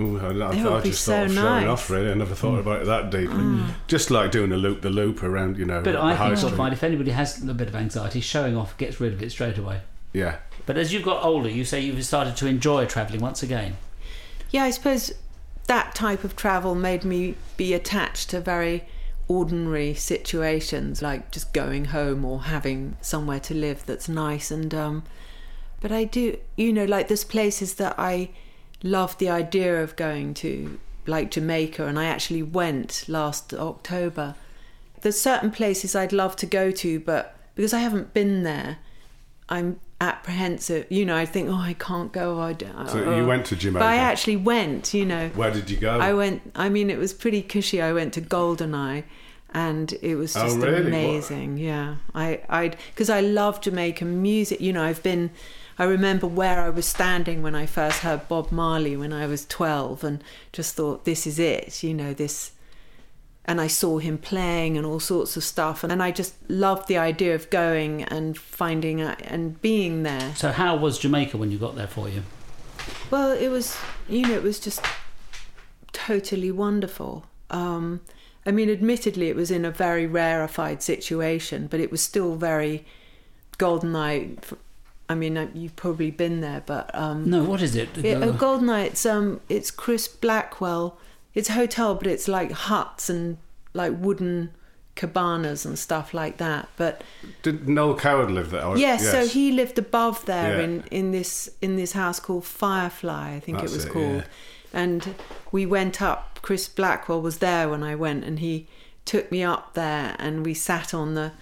Ooh, 0.00 0.18
I, 0.18 0.26
I, 0.28 0.32
That 0.32 0.42
I 0.66 0.70
would 0.70 0.82
be 0.82 0.90
just 0.90 1.04
so 1.04 1.12
thought 1.12 1.26
of 1.26 1.32
showing 1.32 1.44
nice. 1.44 1.64
Mm. 1.64 1.72
off, 1.72 1.90
really. 1.90 2.10
I 2.10 2.14
never 2.14 2.34
thought 2.34 2.58
about 2.58 2.82
it 2.82 2.86
that 2.86 3.10
deeply. 3.10 3.60
Just 3.88 4.10
like 4.10 4.30
doing 4.30 4.52
a 4.52 4.56
loop 4.56 4.80
the 4.82 4.90
loop 4.90 5.22
around, 5.22 5.58
you 5.58 5.64
know, 5.64 5.82
But 5.82 5.96
I 5.96 6.14
high 6.14 6.28
think 6.34 6.40
you'll 6.42 6.56
find 6.56 6.72
if 6.72 6.84
anybody 6.84 7.10
has 7.10 7.42
a 7.42 7.54
bit 7.54 7.68
of 7.68 7.74
anxiety, 7.74 8.20
showing 8.20 8.56
off 8.56 8.76
gets 8.78 9.00
rid 9.00 9.12
of 9.12 9.22
it 9.22 9.30
straight 9.30 9.58
away. 9.58 9.80
Yeah. 10.12 10.36
But 10.66 10.76
as 10.76 10.92
you've 10.92 11.04
got 11.04 11.24
older, 11.24 11.48
you 11.48 11.64
say 11.64 11.80
you've 11.80 12.04
started 12.04 12.36
to 12.36 12.46
enjoy 12.46 12.86
travelling 12.86 13.20
once 13.20 13.42
again. 13.42 13.76
yeah 14.50 14.64
i 14.64 14.70
suppose 14.70 15.12
that 15.66 15.94
type 15.94 16.24
of 16.24 16.34
travel 16.34 16.74
made 16.74 17.04
me 17.04 17.34
be 17.58 17.74
attached 17.74 18.30
to 18.30 18.40
very 18.40 18.84
ordinary 19.28 19.92
situations 19.94 21.02
like 21.02 21.30
just 21.30 21.52
going 21.52 21.86
home 21.86 22.24
or 22.24 22.42
having 22.44 22.96
somewhere 23.02 23.40
to 23.40 23.52
live 23.54 23.84
that's 23.84 24.08
nice 24.08 24.50
and 24.50 24.72
um 24.74 25.02
but 25.80 25.92
i 25.92 26.04
do 26.04 26.38
you 26.56 26.72
know 26.72 26.86
like 26.86 27.08
there's 27.08 27.24
places 27.24 27.74
that 27.74 27.94
i 27.98 28.30
love 28.82 29.16
the 29.18 29.28
idea 29.28 29.82
of 29.82 29.96
going 29.96 30.34
to 30.34 30.78
like 31.06 31.30
jamaica 31.30 31.86
and 31.86 31.98
i 31.98 32.04
actually 32.04 32.42
went 32.42 33.04
last 33.08 33.52
october 33.54 34.34
there's 35.02 35.20
certain 35.20 35.50
places 35.50 35.94
i'd 35.96 36.12
love 36.12 36.36
to 36.36 36.46
go 36.46 36.70
to 36.70 37.00
but 37.00 37.36
because 37.54 37.72
i 37.72 37.78
haven't 37.80 38.12
been 38.14 38.42
there 38.42 38.78
i'm 39.48 39.80
apprehensive. 40.00 40.86
You 40.90 41.04
know, 41.04 41.16
I 41.16 41.26
think, 41.26 41.48
oh, 41.50 41.56
I 41.56 41.72
can't 41.74 42.12
go. 42.12 42.40
I 42.40 42.52
don't. 42.52 42.88
So 42.88 43.16
you 43.16 43.26
went 43.26 43.46
to 43.46 43.56
Jamaica. 43.56 43.80
But 43.80 43.88
I 43.88 43.96
actually 43.96 44.36
went. 44.36 44.94
You 44.94 45.04
know, 45.04 45.28
Where 45.30 45.50
did 45.50 45.70
you 45.70 45.76
go? 45.76 45.98
I 45.98 46.12
went. 46.12 46.52
I 46.54 46.68
mean, 46.68 46.88
it 46.90 46.98
was 46.98 47.12
pretty 47.12 47.42
cushy. 47.42 47.82
I 47.82 47.92
went 47.92 48.14
to 48.14 48.20
Goldeneye, 48.20 49.02
and 49.52 49.92
it 50.00 50.14
was 50.14 50.36
Oh, 50.36 50.44
just 50.44 50.58
really? 50.58 50.76
What- 50.76 50.86
amazing. 50.86 51.58
Yeah, 51.58 51.96
I, 52.14 52.40
I, 52.48 52.68
because 52.90 53.10
I 53.10 53.20
love 53.20 53.60
Jamaican 53.60 54.22
music. 54.22 54.60
You 54.60 54.72
know, 54.72 54.82
I've 54.84 55.02
been. 55.02 55.30
I 55.78 55.84
remember 55.84 56.26
where 56.26 56.60
I 56.60 56.70
was 56.70 56.86
standing 56.86 57.42
when 57.42 57.54
I 57.54 57.66
first 57.66 58.00
heard 58.00 58.28
Bob 58.28 58.50
Marley 58.50 58.96
when 58.96 59.12
I 59.12 59.26
was 59.26 59.46
twelve, 59.46 60.02
and 60.02 60.22
just 60.52 60.74
thought, 60.74 61.04
this 61.04 61.26
is 61.26 61.38
it. 61.38 61.82
You 61.82 61.94
know, 61.94 62.12
this. 62.12 62.52
And 63.44 63.62
I 63.62 63.66
saw 63.66 63.96
him 63.98 64.18
playing 64.18 64.76
and 64.76 64.84
all 64.84 65.00
sorts 65.00 65.34
of 65.34 65.42
stuff, 65.42 65.82
and, 65.82 65.90
and 65.90 66.02
I 66.02 66.10
just 66.10 66.34
loved 66.50 66.86
the 66.86 66.98
idea 66.98 67.34
of 67.34 67.48
going 67.48 68.02
and 68.04 68.36
finding 68.36 69.00
out 69.00 69.22
and 69.22 69.58
being 69.62 70.02
there. 70.02 70.34
So 70.34 70.52
how 70.52 70.76
was 70.76 70.98
Jamaica 70.98 71.38
when 71.38 71.50
you 71.50 71.56
got 71.56 71.74
there 71.74 71.86
for 71.86 72.10
you? 72.10 72.24
Well, 73.10 73.32
it 73.32 73.48
was, 73.48 73.74
you 74.06 74.26
know, 74.26 74.34
it 74.34 74.42
was 74.42 74.60
just 74.60 74.84
totally 75.92 76.50
wonderful. 76.50 77.24
Um, 77.48 78.02
I 78.44 78.50
mean, 78.50 78.68
admittedly, 78.68 79.30
it 79.30 79.36
was 79.36 79.50
in 79.50 79.64
a 79.64 79.70
very 79.70 80.06
rarefied 80.06 80.82
situation, 80.82 81.68
but 81.68 81.80
it 81.80 81.90
was 81.90 82.02
still 82.02 82.34
very 82.34 82.84
golden 83.56 83.96
eye. 83.96 84.32
I 85.08 85.14
mean, 85.14 85.36
uh, 85.38 85.48
you've 85.54 85.74
probably 85.76 86.10
been 86.10 86.40
there, 86.40 86.62
but 86.66 86.90
um, 86.94 87.28
No, 87.30 87.42
what 87.44 87.62
is 87.62 87.74
it? 87.74 87.96
it, 87.98 88.22
oh, 88.22 88.32
golden 88.32 88.68
eye. 88.68 88.84
It's 88.84 89.06
um, 89.06 89.40
it's 89.48 89.70
Chris 89.70 90.06
Blackwell. 90.06 90.98
It's 91.34 91.48
a 91.48 91.52
hotel, 91.54 91.94
but 91.94 92.06
it's 92.06 92.28
like 92.28 92.52
huts 92.52 93.08
and 93.08 93.38
like 93.72 93.92
wooden 93.98 94.50
cabanas 94.96 95.64
and 95.64 95.78
stuff 95.78 96.12
like 96.12 96.36
that. 96.38 96.68
But 96.76 97.02
Did 97.42 97.68
Noel 97.68 97.94
Coward 97.96 98.30
live 98.30 98.50
there? 98.50 98.64
Or- 98.64 98.76
Yes, 98.76 99.08
so 99.10 99.26
he 99.26 99.52
lived 99.52 99.78
above 99.78 100.24
there 100.26 100.58
Yeah. 100.58 100.64
in, 100.64 100.84
in 100.90 101.10
this 101.12 101.48
in 101.62 101.76
this 101.76 101.92
house 101.92 102.18
called 102.20 102.44
Firefly, 102.44 103.34
I 103.36 103.40
think 103.40 103.58
That's 103.58 103.72
it 103.72 103.76
was 103.76 103.84
it, 103.86 103.92
called. 103.92 104.14
yeah. 104.16 104.24
And 104.72 105.14
we 105.52 105.64
went 105.64 106.02
up. 106.02 106.40
Chris 106.42 106.68
Blackwell 106.68 107.22
was 107.22 107.38
there 107.38 107.68
when 107.68 107.82
I 107.82 107.94
went, 107.94 108.24
and 108.24 108.38
he 108.40 108.66
took 109.04 109.30
me 109.32 109.42
up 109.42 109.72
there, 109.74 110.14
and 110.18 110.44
we 110.44 110.52
sat 110.54 110.92
on 110.92 111.14
the 111.14 111.32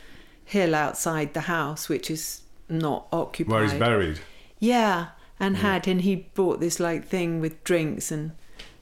hill 0.45 0.75
outside 0.75 1.35
the 1.35 1.43
house, 1.43 1.89
which 1.89 2.09
is 2.11 2.43
not 2.69 3.07
occupied. 3.13 3.53
Where 3.53 3.63
he's 3.65 3.75
buried. 3.75 4.21
Yeah, 4.59 5.09
and 5.39 5.59
had 5.59 5.87
and 5.87 6.01
he 6.01 6.17
brought 6.35 6.61
this 6.61 6.81
like 6.81 7.07
thing 7.07 7.41
with 7.41 7.63
drinks 7.65 8.11
and 8.11 8.33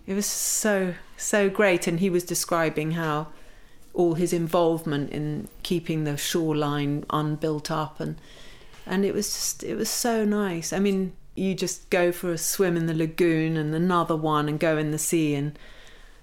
it 0.07 0.15
was 0.15 0.27
so 0.27 0.95
so 1.17 1.49
great 1.49 1.87
and 1.87 2.01
he 2.01 2.11
was 2.11 2.25
describing 2.25 2.93
how 2.93 3.29
all 3.93 4.15
his 4.15 4.33
involvement 4.33 5.11
in 5.11 5.49
keeping 5.63 6.05
the 6.05 6.17
shoreline 6.17 7.05
unbuilt 7.11 7.71
up 7.71 8.01
and 8.01 8.17
and 8.87 9.05
it 9.05 9.15
was 9.15 9.29
just 9.29 9.65
it 9.65 9.77
was 9.77 9.89
so 9.89 10.25
nice. 10.25 10.73
I 10.73 10.79
mean, 10.79 11.15
you 11.35 11.55
just 11.55 11.89
go 11.91 12.13
for 12.13 12.33
a 12.33 12.39
swim 12.39 12.77
in 12.77 12.87
the 12.87 12.95
lagoon 12.95 13.57
and 13.57 13.75
another 13.75 14.17
one 14.17 14.49
and 14.49 14.61
go 14.61 14.77
in 14.77 14.91
the 14.91 14.99
sea 14.99 15.35
and 15.35 15.59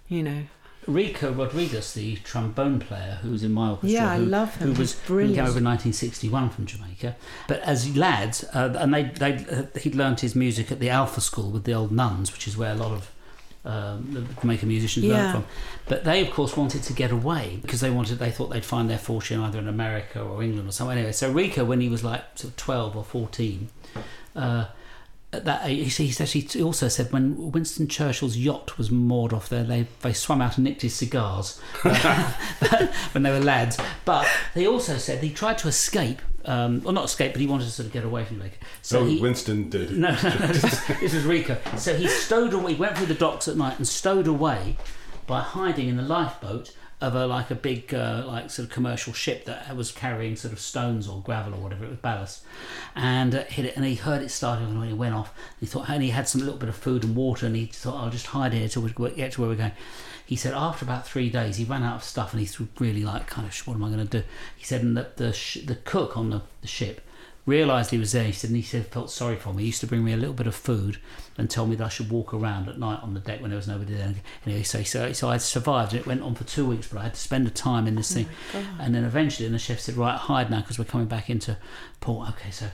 you 0.08 0.22
know 0.22 0.44
Rico 0.88 1.32
Rodriguez, 1.32 1.94
the 1.94 2.16
trombone 2.18 2.80
player 2.80 3.20
who 3.22 3.30
was 3.32 3.44
in 3.44 3.52
my 3.52 3.70
orchestra, 3.70 3.90
Yeah, 3.90 4.12
I 4.12 4.18
who, 4.18 4.26
love 4.26 4.56
him. 4.56 4.74
who 4.74 4.80
was 4.82 4.94
He's 4.94 5.02
who 5.08 5.18
came 5.28 5.46
over 5.46 5.60
in 5.60 5.66
1961 5.66 6.50
from 6.50 6.66
Jamaica. 6.66 7.16
But 7.48 7.60
as 7.62 7.96
lads, 7.96 8.44
uh, 8.54 8.74
and 8.80 8.94
they, 8.94 9.04
they 9.04 9.34
uh, 9.46 9.80
he'd 9.80 9.96
learnt 9.96 10.22
his 10.22 10.36
music 10.36 10.72
at 10.72 10.80
the 10.80 10.90
Alpha 10.90 11.22
School 11.22 11.52
with 11.52 11.66
the 11.66 11.74
old 11.74 11.92
nuns, 11.92 12.32
which 12.34 12.48
is 12.48 12.58
where 12.58 12.72
a 12.72 12.76
lot 12.76 12.92
of 12.92 13.12
um, 13.64 14.08
the 14.14 14.42
Jamaican 14.42 14.68
musicians 14.70 15.06
Yeah. 15.06 15.18
learned 15.18 15.32
from. 15.34 15.46
But 15.88 16.04
they, 16.04 16.22
of 16.26 16.32
course, 16.34 16.58
wanted 16.58 16.82
to 16.84 16.94
get 16.94 17.12
away 17.12 17.60
because 17.62 17.80
they 17.82 17.92
wanted 17.92 18.18
they 18.18 18.32
thought 18.32 18.50
they'd 18.50 18.66
find 18.66 18.90
their 18.90 18.98
fortune 18.98 19.40
either 19.40 19.60
in 19.60 19.68
America 19.68 20.20
or 20.20 20.42
England 20.42 20.68
or 20.68 20.72
somewhere. 20.72 20.96
Anyway, 20.98 21.12
so 21.12 21.32
Rico, 21.32 21.64
when 21.64 21.80
he 21.80 21.90
was 21.90 22.04
like 22.04 22.24
sort 22.36 22.52
of 22.52 22.58
12 22.58 22.98
or 22.98 23.04
14. 23.04 23.70
Uh, 24.36 24.66
that 25.32 25.66
he 25.70 25.86
he 25.86 26.62
also 26.62 26.90
said 26.90 27.12
when 27.14 27.52
Winston 27.52 27.88
Churchill's 27.88 28.36
yacht 28.36 28.78
was 28.78 28.92
moored 28.92 29.32
off 29.32 29.48
there, 29.48 29.64
they 29.64 29.88
they 30.02 30.12
swam 30.12 30.42
out 30.42 30.58
and 30.58 30.66
nicked 30.66 30.82
his 30.82 30.94
cigars 30.94 31.60
when 33.14 33.24
they 33.24 33.32
were 33.32 33.40
lads. 33.40 33.78
But 34.04 34.28
they 34.54 34.68
also 34.68 34.98
said 34.98 35.24
he 35.24 35.32
tried 35.32 35.58
to 35.60 35.70
escape, 35.70 36.22
um, 36.44 36.82
or 36.84 36.92
not 36.92 37.06
escape, 37.06 37.32
but 37.32 37.40
he 37.40 37.48
wanted 37.48 37.66
to 37.66 37.72
sort 37.72 37.88
of 37.88 37.94
get 37.94 38.04
away 38.04 38.26
from 38.26 38.38
Jamaica. 38.38 38.58
So 38.82 39.06
he, 39.06 39.22
Winston 39.22 39.70
did. 39.70 39.92
no, 39.92 40.10
no, 40.24 40.30
no, 40.30 40.48
this, 40.48 40.86
this 41.00 41.14
was 41.14 41.24
Rico. 41.24 41.58
So 41.78 41.96
he 41.96 42.08
stowed 42.08 42.54
away. 42.54 42.74
He 42.74 42.80
went 42.80 42.98
through 42.98 43.08
the 43.08 43.14
docks 43.14 43.48
at 43.48 43.56
night 43.56 43.78
and 43.78 43.88
stowed 43.88 44.28
away 44.28 44.76
by 45.28 45.40
hiding 45.40 45.88
in 45.88 45.96
the 45.96 46.04
lifeboat 46.04 46.76
of 47.02 47.16
a 47.16 47.26
like 47.26 47.50
a 47.50 47.56
big 47.56 47.94
uh, 47.94 48.24
like 48.28 48.50
sort 48.50 48.68
of 48.68 48.74
commercial 48.74 49.12
ship 49.12 49.46
that 49.46 49.76
was 49.76 49.92
carrying 49.92 50.36
sort 50.36 50.54
of 50.54 50.60
stones 50.60 51.08
or 51.08 51.22
gravel 51.22 51.56
or 51.56 51.58
whatever 51.58 51.86
it 51.86 51.90
was 51.90 51.98
ballast, 51.98 52.44
and 52.96 53.34
uh, 53.34 53.44
hit 53.46 53.66
it. 53.66 53.76
And 53.76 53.84
he 53.84 53.96
heard 53.96 54.22
it 54.22 54.30
starting 54.30 54.68
and 54.68 54.90
it 54.90 54.94
went 54.94 55.16
off, 55.16 55.34
he 55.60 55.66
thought, 55.66 55.90
and 55.90 56.04
he 56.04 56.12
had 56.12 56.28
some 56.28 56.42
little 56.42 56.58
bit 56.58 56.70
of 56.70 56.76
food 56.76 57.04
and 57.04 57.16
water, 57.16 57.48
and 57.48 57.56
he 57.56 57.66
thought, 57.66 58.02
I'll 58.02 58.12
just 58.12 58.28
hide 58.28 58.54
here 58.54 58.68
till 58.68 58.84
we 58.84 58.92
get 59.12 59.34
to 59.34 59.42
where 59.42 59.50
we're 59.50 59.56
going. 59.56 59.72
He 60.26 60.36
said 60.36 60.54
after 60.54 60.86
about 60.86 61.06
three 61.06 61.30
days, 61.30 61.58
he 61.58 61.66
ran 61.66 61.84
out 61.84 61.98
of 61.98 62.04
stuff, 62.04 62.32
and 62.32 62.40
he's 62.40 62.62
really 62.80 63.04
like 63.04 63.28
kind 63.28 63.48
of 63.48 63.68
what 63.68 63.74
am 63.74 63.84
I 63.84 63.88
going 63.90 64.08
to 64.08 64.22
do? 64.22 64.24
He 64.56 64.64
said, 64.64 64.82
and 64.82 64.96
the 64.96 65.08
the, 65.16 65.64
the 65.66 65.76
cook 65.76 66.16
on 66.16 66.30
the, 66.30 66.42
the 66.62 66.68
ship 66.68 67.02
realised 67.46 67.92
he 67.92 67.98
was 67.98 68.12
there. 68.12 68.26
He 68.26 68.32
said, 68.32 68.50
and 68.50 68.58
he 68.58 68.64
said, 68.64 68.88
felt 68.88 69.10
sorry 69.10 69.36
for 69.36 69.54
me. 69.54 69.64
He 69.64 69.68
used 69.68 69.82
to 69.82 69.88
bring 69.88 70.04
me 70.04 70.14
a 70.14 70.18
little 70.18 70.34
bit 70.34 70.48
of 70.48 70.56
food 70.56 71.00
and 71.38 71.50
tell 71.50 71.66
me 71.66 71.76
that 71.76 71.86
I 71.86 71.90
should 71.90 72.12
walk 72.12 72.34
around 72.34 72.70
at 72.70 72.78
night 72.78 73.00
on 73.02 73.14
the 73.14 73.20
deck 73.20 73.42
when 73.42 73.50
there 73.50 73.58
was 73.58 73.68
nobody 73.68 73.96
there. 73.96 74.14
Anyway, 74.46 74.64
so, 74.64 74.84
so, 74.84 75.12
so 75.14 75.30
I 75.30 75.38
survived, 75.38 75.94
and 75.94 76.02
it 76.02 76.08
went 76.08 76.22
on 76.22 76.36
for 76.36 76.44
two 76.44 76.66
weeks, 76.66 76.88
but 76.88 77.00
I 77.00 77.04
had 77.04 77.16
to 77.16 77.20
spend 77.20 77.46
the 77.46 77.52
time 77.52 77.88
in 77.88 77.96
this 77.96 78.12
oh 78.12 78.16
thing. 78.16 78.30
And 78.80 78.94
then 78.94 79.04
eventually, 79.04 79.46
and 79.46 79.56
the 79.56 79.60
chef 79.60 79.80
said, 79.80 79.98
right, 79.98 80.18
hide 80.18 80.52
now 80.52 80.62
because 80.62 80.78
we're 80.78 80.86
coming 80.86 81.08
back 81.08 81.30
into 81.30 81.58
port. 82.00 82.30
Okay, 82.30 82.52
so 82.52 82.68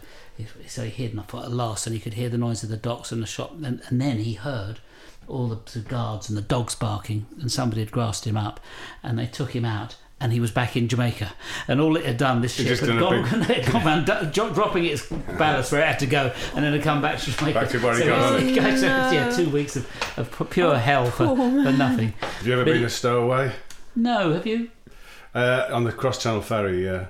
so 0.68 0.84
he 0.84 0.90
hid, 0.92 1.12
and 1.12 1.20
I 1.20 1.24
thought 1.24 1.46
at 1.46 1.52
last, 1.52 1.88
and 1.88 1.96
he 1.96 2.00
could 2.00 2.14
hear 2.14 2.30
the 2.30 2.38
noise 2.38 2.62
of 2.62 2.70
the 2.70 2.78
docks 2.78 3.12
and 3.12 3.24
the 3.24 3.28
shop, 3.28 3.54
and, 3.64 3.82
and 3.88 4.00
then 4.00 4.20
he 4.20 4.34
heard 4.34 4.80
all 5.28 5.48
the, 5.48 5.60
the 5.72 5.80
guards 5.80 6.30
and 6.30 6.38
the 6.38 6.44
dogs 6.44 6.76
barking, 6.76 7.26
and 7.40 7.52
somebody 7.52 7.82
had 7.82 7.92
grassed 7.92 8.28
him 8.28 8.38
up, 8.38 8.60
and 9.02 9.18
they 9.18 9.26
took 9.26 9.56
him 9.56 9.66
out. 9.66 9.96
And 10.20 10.34
he 10.34 10.40
was 10.40 10.50
back 10.50 10.76
in 10.76 10.88
Jamaica, 10.88 11.32
and 11.68 11.80
all 11.80 11.96
it 11.96 12.04
had 12.04 12.18
done, 12.18 12.42
this 12.42 12.56
ship 12.56 12.66
just 12.66 12.82
had 12.84 12.98
gone, 13.00 13.22
big- 13.24 13.50
it 13.52 13.66
had 13.66 13.72
gone 13.72 13.86
round, 14.08 14.34
do- 14.34 14.50
dropping 14.52 14.86
its 14.86 15.06
ballast 15.38 15.72
where 15.72 15.82
it 15.82 15.86
had 15.88 16.00
to 16.00 16.08
go, 16.08 16.34
and 16.56 16.66
then 16.66 16.74
it 16.74 16.82
come 16.82 17.04
back 17.04 17.20
to 17.20 17.32
Jamaica. 17.32 17.60
Back 17.60 17.70
to 17.70 17.78
where 17.80 17.94
he 17.94 18.00
so 18.02 18.08
got 18.08 18.18
it 18.18 18.26
on 18.26 18.34
was- 18.74 18.82
it. 18.84 18.90
Oh, 18.92 19.12
yeah, 19.12 19.30
two 19.30 19.50
weeks 19.52 19.76
of, 19.76 19.86
of 20.18 20.32
pu- 20.32 20.46
pure 20.46 20.76
hell 20.80 21.06
for, 21.06 21.36
for 21.36 21.72
nothing. 21.72 22.14
Have 22.20 22.48
you 22.48 22.54
ever 22.54 22.66
But- 22.66 22.74
been 22.74 22.84
a 22.86 22.90
stowaway? 22.90 23.52
No, 23.96 24.34
have 24.34 24.48
you? 24.48 24.72
Uh, 25.36 25.68
on 25.72 25.84
the 25.84 25.92
Cross 25.92 26.24
Channel 26.24 26.42
Ferry, 26.42 26.84
yeah. 26.84 27.08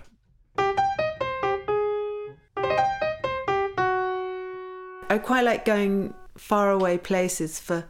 I 5.10 5.20
quite 5.24 5.46
like 5.46 5.64
going 5.64 6.14
far 6.38 6.70
away 6.72 6.98
places 6.98 7.60
for 7.60 7.86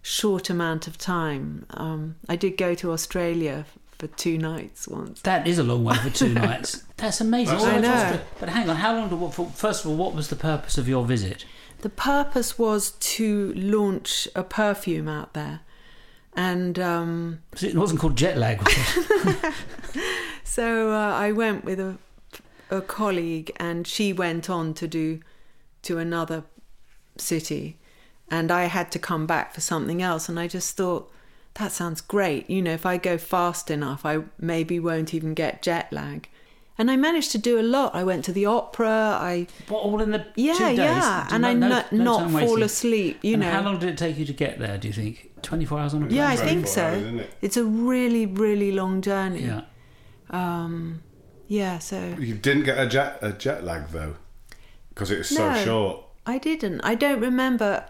short 0.00 0.48
amount 0.48 0.86
of 0.86 0.96
time. 0.96 1.66
Um, 1.70 2.16
I 2.28 2.36
did 2.36 2.56
go 2.56 2.74
to 2.76 2.92
Australia 2.92 3.66
for 4.02 4.08
two 4.16 4.36
nights 4.36 4.88
once. 4.88 5.22
That 5.22 5.46
is 5.46 5.60
a 5.60 5.62
long 5.62 5.84
way 5.84 5.94
for 5.94 6.10
two 6.10 6.34
nights. 6.46 6.82
That's 6.96 7.20
amazing. 7.20 7.54
That's 7.54 7.64
I 7.64 7.78
know. 7.78 7.92
Australia. 7.92 8.22
But 8.40 8.48
hang 8.48 8.68
on, 8.68 8.74
how 8.74 8.96
long? 8.96 9.08
Did, 9.08 9.32
for- 9.32 9.48
first 9.50 9.84
of 9.84 9.92
all, 9.92 9.96
what 9.96 10.12
was 10.12 10.26
the 10.26 10.34
purpose 10.34 10.76
of 10.76 10.88
your 10.88 11.04
visit? 11.04 11.44
The 11.82 11.88
purpose 11.88 12.58
was 12.58 12.90
to 12.90 13.52
launch 13.54 14.26
a 14.34 14.42
perfume 14.42 15.06
out 15.06 15.34
there. 15.34 15.60
And 16.34 16.80
um, 16.80 17.42
It 17.60 17.76
wasn't 17.76 18.00
called 18.00 18.16
jet 18.16 18.36
lag. 18.36 18.60
So 20.44 20.90
uh, 20.90 21.14
I 21.14 21.30
went 21.32 21.64
with 21.64 21.78
a, 21.78 21.96
a 22.70 22.82
colleague, 22.82 23.52
and 23.56 23.86
she 23.86 24.12
went 24.12 24.50
on 24.50 24.74
to 24.74 24.88
do 24.88 25.20
to 25.82 25.96
another 25.98 26.44
city. 27.16 27.78
And 28.30 28.50
I 28.50 28.64
had 28.64 28.90
to 28.92 28.98
come 28.98 29.26
back 29.26 29.54
for 29.54 29.60
something 29.62 30.02
else. 30.02 30.28
And 30.28 30.38
I 30.40 30.48
just 30.48 30.76
thought, 30.76 31.10
that 31.54 31.72
sounds 31.72 32.00
great. 32.00 32.48
You 32.48 32.62
know, 32.62 32.72
if 32.72 32.86
I 32.86 32.96
go 32.96 33.18
fast 33.18 33.70
enough, 33.70 34.04
I 34.06 34.20
maybe 34.38 34.78
won't 34.80 35.12
even 35.14 35.34
get 35.34 35.62
jet 35.62 35.92
lag. 35.92 36.28
And 36.78 36.90
I 36.90 36.96
managed 36.96 37.30
to 37.32 37.38
do 37.38 37.60
a 37.60 37.62
lot. 37.62 37.94
I 37.94 38.02
went 38.02 38.24
to 38.24 38.32
the 38.32 38.46
opera. 38.46 38.88
I 39.20 39.46
what, 39.68 39.80
all 39.82 40.00
in 40.00 40.10
the 40.10 40.26
yeah, 40.36 40.54
two 40.54 40.64
days? 40.68 40.78
yeah, 40.78 41.26
Do 41.28 41.34
and 41.34 41.42
no- 41.42 41.48
I 41.48 41.52
no- 41.54 41.68
not, 41.68 41.92
no 41.92 42.04
not 42.04 42.30
fall 42.30 42.40
wasted? 42.40 42.62
asleep. 42.62 43.18
You 43.22 43.34
And 43.34 43.42
know, 43.42 43.50
how 43.50 43.62
long 43.62 43.78
did 43.78 43.90
it 43.90 43.98
take 43.98 44.16
you 44.16 44.24
to 44.24 44.32
get 44.32 44.58
there? 44.58 44.78
Do 44.78 44.88
you 44.88 44.94
think 44.94 45.30
twenty-four 45.42 45.78
hours 45.78 45.92
on 45.92 46.02
a 46.04 46.06
plane? 46.06 46.16
yeah, 46.16 46.28
I 46.28 46.36
think 46.36 46.66
so. 46.66 46.82
hours, 46.86 47.02
it? 47.02 47.30
It's 47.42 47.56
a 47.58 47.64
really, 47.64 48.24
really 48.26 48.72
long 48.72 49.02
journey. 49.02 49.42
Yeah. 49.42 49.60
Um, 50.30 51.02
yeah. 51.46 51.78
So 51.78 52.16
You 52.18 52.34
didn't 52.34 52.64
get 52.64 52.78
a 52.78 52.86
jet 52.86 53.18
a 53.20 53.32
jet 53.32 53.62
lag 53.64 53.88
though, 53.88 54.16
because 54.88 55.10
it 55.10 55.18
was 55.18 55.28
so 55.28 55.52
No. 55.52 55.64
short. 55.64 56.04
I 56.24 56.38
didn't. 56.38 56.80
I 56.80 56.94
don't 56.94 57.20
remember. 57.20 57.84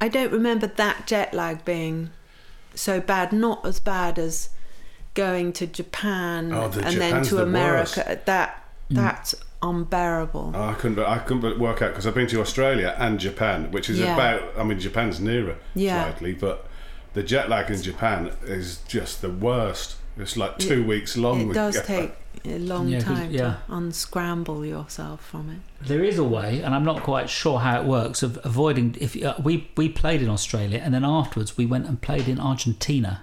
I 0.00 0.08
don't 0.08 0.32
remember 0.32 0.66
that 0.66 1.06
jet 1.06 1.34
lag 1.34 1.64
being 1.64 2.10
so 2.76 3.00
bad. 3.00 3.32
Not 3.32 3.66
as 3.66 3.80
bad 3.80 4.18
as 4.18 4.50
going 5.14 5.52
to 5.54 5.66
Japan 5.66 6.52
Oh, 6.52 6.68
the 6.68 6.84
and 6.86 7.00
then 7.00 7.22
to 7.24 7.36
the 7.36 7.42
America. 7.42 8.20
That 8.26 8.62
Mm. 8.90 8.96
that's 8.96 9.34
unbearable. 9.62 10.52
Oh, 10.54 10.68
I 10.68 10.74
couldn't. 10.74 10.98
I 11.00 11.18
couldn't 11.18 11.58
work 11.58 11.82
out 11.82 11.88
because 11.90 12.06
I've 12.06 12.14
been 12.14 12.28
to 12.28 12.40
Australia 12.40 12.94
and 12.98 13.18
Japan, 13.18 13.70
which 13.72 13.90
is 13.90 13.98
Yeah. 13.98 14.14
about. 14.14 14.42
I 14.56 14.62
mean, 14.62 14.78
Japan's 14.78 15.18
nearer 15.20 15.56
Yeah. 15.74 16.04
slightly, 16.04 16.34
but 16.34 16.66
the 17.14 17.22
jet 17.22 17.48
lag 17.48 17.70
in 17.70 17.82
Japan 17.82 18.30
is 18.44 18.78
just 18.86 19.22
the 19.22 19.30
worst. 19.30 19.96
It's 20.18 20.36
like 20.36 20.58
two 20.58 20.84
weeks 20.84 21.16
long. 21.16 21.50
it 21.50 21.54
does 21.54 21.80
take. 21.82 22.12
A 22.52 22.58
long 22.58 22.88
Yeah, 22.88 23.00
time 23.00 23.30
yeah. 23.30 23.40
to 23.40 23.58
unscramble 23.68 24.64
yourself 24.64 25.24
from 25.24 25.50
it. 25.50 25.86
There 25.86 26.02
is 26.04 26.18
a 26.18 26.24
way, 26.24 26.60
and 26.62 26.74
I'm 26.74 26.84
not 26.84 27.02
quite 27.02 27.28
sure 27.30 27.58
how 27.60 27.80
it 27.80 27.86
works, 27.86 28.22
of 28.22 28.38
avoiding. 28.44 28.96
If 29.00 29.20
uh, 29.22 29.34
we 29.42 29.68
we 29.76 29.88
played 29.88 30.22
in 30.22 30.28
Australia, 30.28 30.80
and 30.82 30.92
then 30.94 31.04
afterwards 31.04 31.56
we 31.56 31.66
went 31.66 31.86
and 31.86 32.00
played 32.00 32.28
in 32.28 32.38
Argentina, 32.40 33.22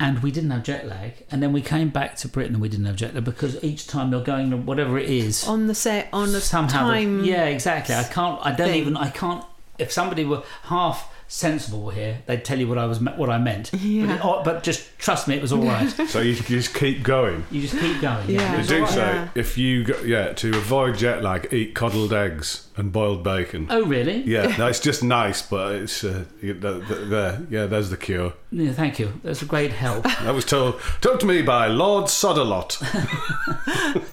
and 0.00 0.22
we 0.22 0.30
didn't 0.30 0.50
have 0.50 0.62
jet 0.64 0.86
lag, 0.86 1.24
and 1.30 1.42
then 1.42 1.52
we 1.52 1.62
came 1.62 1.88
back 1.90 2.16
to 2.16 2.28
Britain 2.28 2.54
and 2.54 2.62
we 2.62 2.68
didn't 2.68 2.86
have 2.86 2.96
jet 2.96 3.14
lag 3.14 3.24
because 3.24 3.62
each 3.62 3.86
time 3.86 4.10
you're 4.12 4.22
going 4.24 4.50
to 4.50 4.56
whatever 4.56 4.98
it 4.98 5.08
is, 5.08 5.46
On 5.46 5.66
the 5.66 5.74
set 5.74 6.08
on 6.12 6.34
a 6.34 6.40
somehow. 6.40 6.86
the- 6.86 6.92
time. 6.92 7.24
yeah, 7.24 7.44
exactly. 7.44 7.94
I 7.94 8.02
can't. 8.04 8.38
I 8.44 8.52
don't 8.52 8.68
thing. 8.68 8.80
even. 8.80 8.96
I 8.96 9.10
can't. 9.10 9.44
If 9.78 9.92
somebody 9.92 10.24
were 10.24 10.42
half 10.64 11.10
sensible 11.26 11.90
here, 11.90 12.18
they'd 12.26 12.44
tell 12.44 12.58
you 12.58 12.68
what 12.68 12.78
I 12.78 12.86
was 12.86 13.00
what 13.00 13.30
I 13.30 13.38
meant. 13.38 13.72
Yeah. 13.72 14.06
But, 14.06 14.14
it- 14.38 14.44
but 14.44 14.62
just 14.62 14.96
trust 14.98 15.26
me, 15.28 15.34
it 15.36 15.42
was 15.42 15.52
all 15.52 15.62
right. 15.64 15.88
So 16.08 16.20
you, 16.20 16.32
you 16.32 16.42
just 16.42 16.74
keep 16.74 17.02
going. 17.02 17.44
you 17.50 17.62
just 17.62 17.78
keep 17.78 18.00
going. 18.00 18.28
Yeah. 18.30 18.52
They 18.54 18.58
It's 18.60 18.68
do 18.68 18.74
all 18.76 18.80
right. 18.82 18.90
say 18.90 19.00
Yeah. 19.14 19.28
if 19.34 19.58
you 19.58 19.84
go, 19.84 20.00
yeah 20.02 20.32
to 20.34 20.50
avoid 20.56 20.96
jet 20.98 21.22
lag, 21.22 21.52
eat 21.52 21.74
coddled 21.74 22.12
eggs 22.12 22.68
and 22.76 22.92
boiled 22.92 23.22
bacon. 23.24 23.66
Oh 23.70 23.84
really? 23.84 24.22
Yeah, 24.22 24.54
no, 24.58 24.66
it's 24.66 24.80
just 24.80 25.02
nice, 25.02 25.42
but 25.42 25.74
it's 25.76 26.04
uh, 26.04 26.24
you- 26.42 26.54
the, 26.54 26.72
the, 26.74 26.94
there. 26.96 27.46
Yeah, 27.50 27.66
there's 27.66 27.90
the 27.90 27.96
cure. 27.96 28.34
Yeah, 28.50 28.72
thank 28.72 28.98
you. 28.98 29.20
That's 29.24 29.42
a 29.42 29.46
great 29.46 29.72
help. 29.72 30.04
That 30.24 30.34
was 30.34 30.44
told 30.44 30.80
told 31.00 31.20
to 31.20 31.26
me 31.26 31.42
by 31.42 31.66
Lord 31.68 32.04
Sodalot. 32.06 32.72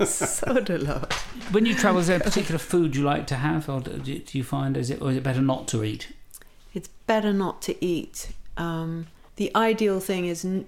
Soda 0.06 0.78
lot. 0.78 1.14
When 1.52 1.66
you 1.66 1.76
travel, 1.76 2.00
is 2.02 2.08
there 2.08 2.18
a 2.18 2.24
particular 2.24 2.58
food 2.58 2.96
you 2.96 3.04
like 3.04 3.28
to 3.28 3.36
have, 3.36 3.70
or 3.70 3.82
do 3.82 3.98
do 4.20 4.38
you 4.38 4.44
find 4.44 4.78
is 4.78 4.90
it 4.90 5.02
or 5.02 5.12
is 5.12 5.18
it 5.18 5.24
better 5.24 5.42
not 5.42 5.68
to 5.70 5.84
eat? 5.84 6.12
It's 6.74 6.88
better 7.08 7.34
not 7.34 7.62
to 7.64 7.86
eat. 7.86 8.30
Um, 8.58 9.08
the 9.36 9.52
ideal 9.56 10.00
thing 10.00 10.26
is 10.26 10.46
n- 10.46 10.68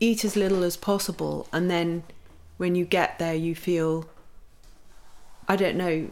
eat 0.00 0.24
as 0.24 0.36
little 0.36 0.62
as 0.62 0.76
possible, 0.76 1.48
and 1.52 1.70
then 1.70 2.02
when 2.56 2.74
you 2.74 2.84
get 2.84 3.18
there, 3.18 3.34
you 3.34 3.54
feel. 3.54 4.08
I 5.48 5.56
don't 5.56 5.76
know. 5.76 6.08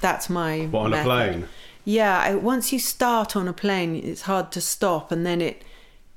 That's 0.00 0.28
my. 0.30 0.66
What 0.66 0.86
on 0.86 0.94
a 0.94 1.02
plane? 1.02 1.48
Yeah, 1.84 2.18
I, 2.18 2.34
once 2.34 2.72
you 2.72 2.78
start 2.78 3.36
on 3.36 3.48
a 3.48 3.52
plane, 3.52 3.96
it's 3.96 4.22
hard 4.22 4.52
to 4.52 4.60
stop, 4.60 5.10
and 5.12 5.24
then 5.24 5.40
it 5.40 5.62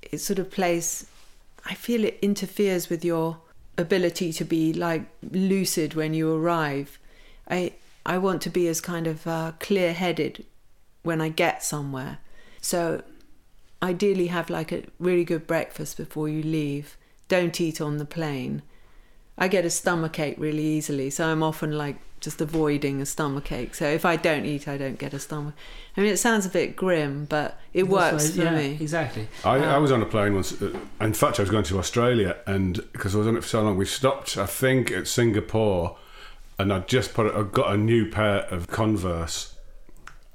it 0.01 0.19
sort 0.19 0.39
of 0.39 0.51
plays. 0.51 1.05
I 1.65 1.73
feel 1.75 2.03
it 2.03 2.17
interferes 2.21 2.89
with 2.89 3.05
your 3.05 3.37
ability 3.77 4.33
to 4.33 4.43
be 4.43 4.73
like 4.73 5.03
lucid 5.31 5.93
when 5.93 6.13
you 6.13 6.33
arrive. 6.33 6.99
I 7.49 7.73
I 8.05 8.17
want 8.17 8.41
to 8.43 8.49
be 8.49 8.67
as 8.67 8.81
kind 8.81 9.07
of 9.07 9.25
uh, 9.27 9.53
clear 9.59 9.93
headed 9.93 10.45
when 11.09 11.21
I 11.21 11.29
get 11.29 11.63
somewhere. 11.63 12.19
So 12.61 13.01
ideally, 13.81 14.27
have 14.27 14.49
like 14.49 14.71
a 14.71 14.83
really 14.99 15.25
good 15.25 15.45
breakfast 15.47 15.97
before 15.97 16.29
you 16.29 16.43
leave. 16.43 16.97
Don't 17.27 17.59
eat 17.59 17.81
on 17.81 17.97
the 17.97 18.05
plane. 18.05 18.61
I 19.37 19.47
get 19.47 19.65
a 19.65 19.69
stomach 19.69 20.19
ache 20.19 20.37
really 20.37 20.65
easily, 20.77 21.09
so 21.09 21.27
I'm 21.31 21.43
often 21.43 21.71
like 21.85 21.97
just 22.19 22.41
avoiding 22.41 23.01
a 23.01 23.05
stomach 23.05 23.51
ache. 23.51 23.73
So 23.73 23.85
if 23.87 24.03
I 24.03 24.17
don't 24.17 24.45
eat, 24.45 24.67
I 24.67 24.77
don't 24.77 24.99
get 24.99 25.13
a 25.13 25.19
stomach. 25.19 25.53
I 25.95 26.01
mean, 26.01 26.11
it 26.11 26.17
sounds 26.17 26.45
a 26.45 26.49
bit 26.49 26.75
grim, 26.75 27.25
but 27.25 27.57
it 27.73 27.87
works 27.87 28.23
That's 28.23 28.35
for 28.35 28.43
yeah, 28.43 28.57
me. 28.57 28.77
Exactly. 28.81 29.27
I, 29.45 29.55
I 29.57 29.77
was 29.77 29.91
on 29.91 30.01
a 30.01 30.05
plane 30.05 30.33
once. 30.35 30.61
uh, 30.61 30.77
In 31.01 31.13
fact, 31.13 31.39
I 31.39 31.43
was 31.43 31.49
going 31.49 31.63
to 31.71 31.79
Australia, 31.79 32.35
and 32.45 32.73
because 32.91 33.15
I 33.15 33.19
was 33.19 33.27
on 33.27 33.37
it 33.37 33.41
for 33.43 33.49
so 33.49 33.63
long, 33.63 33.77
we 33.77 33.85
stopped. 33.85 34.37
I 34.37 34.45
think 34.45 34.91
at 34.91 35.07
Singapore, 35.07 35.97
and 36.57 36.73
I 36.73 36.79
just 36.79 37.13
put. 37.13 37.33
I 37.33 37.43
got 37.43 37.73
a 37.73 37.77
new 37.77 38.03
pair 38.11 38.39
of 38.53 38.67
Converse, 38.67 39.55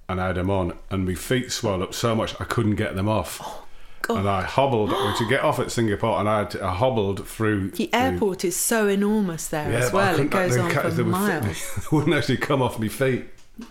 and 0.09 0.21
I 0.21 0.29
had 0.29 0.37
them 0.37 0.51
on, 0.51 0.77
and 0.91 1.07
my 1.07 1.15
feet 1.15 1.51
swelled 1.53 1.83
up 1.83 1.95
so 1.95 2.15
much 2.15 2.39
I 2.41 2.45
couldn't 2.45 2.75
get 2.77 2.95
them 2.97 3.09
off. 3.09 3.41
Oh, 3.43 3.65
God. 4.03 4.19
And 4.19 4.29
I 4.29 4.43
hobbled 4.43 4.91
to 4.91 5.29
get 5.29 5.41
off 5.43 5.59
at 5.59 5.71
Singapore, 5.73 6.21
and 6.21 6.29
I, 6.29 6.41
had 6.41 6.51
to, 6.53 6.65
I 6.65 6.75
hobbled 6.75 7.27
through 7.27 7.71
The 7.71 7.87
through- 7.87 7.99
airport 7.99 8.45
is 8.45 8.55
so 8.57 8.87
enormous 8.89 9.49
there 9.49 9.71
Yeah, 9.71 9.79
as 9.79 9.93
well. 9.93 10.19
It 10.21 10.29
goes 10.31 10.57
on 10.59 10.71
for 10.71 10.91
they 10.91 11.03
were- 11.03 11.09
miles. 11.09 11.71
They 11.91 11.97
wouldn't 11.97 12.15
actually 12.15 12.37
come 12.39 12.61
off 12.61 12.79
my 12.79 12.89
feet. 12.89 13.27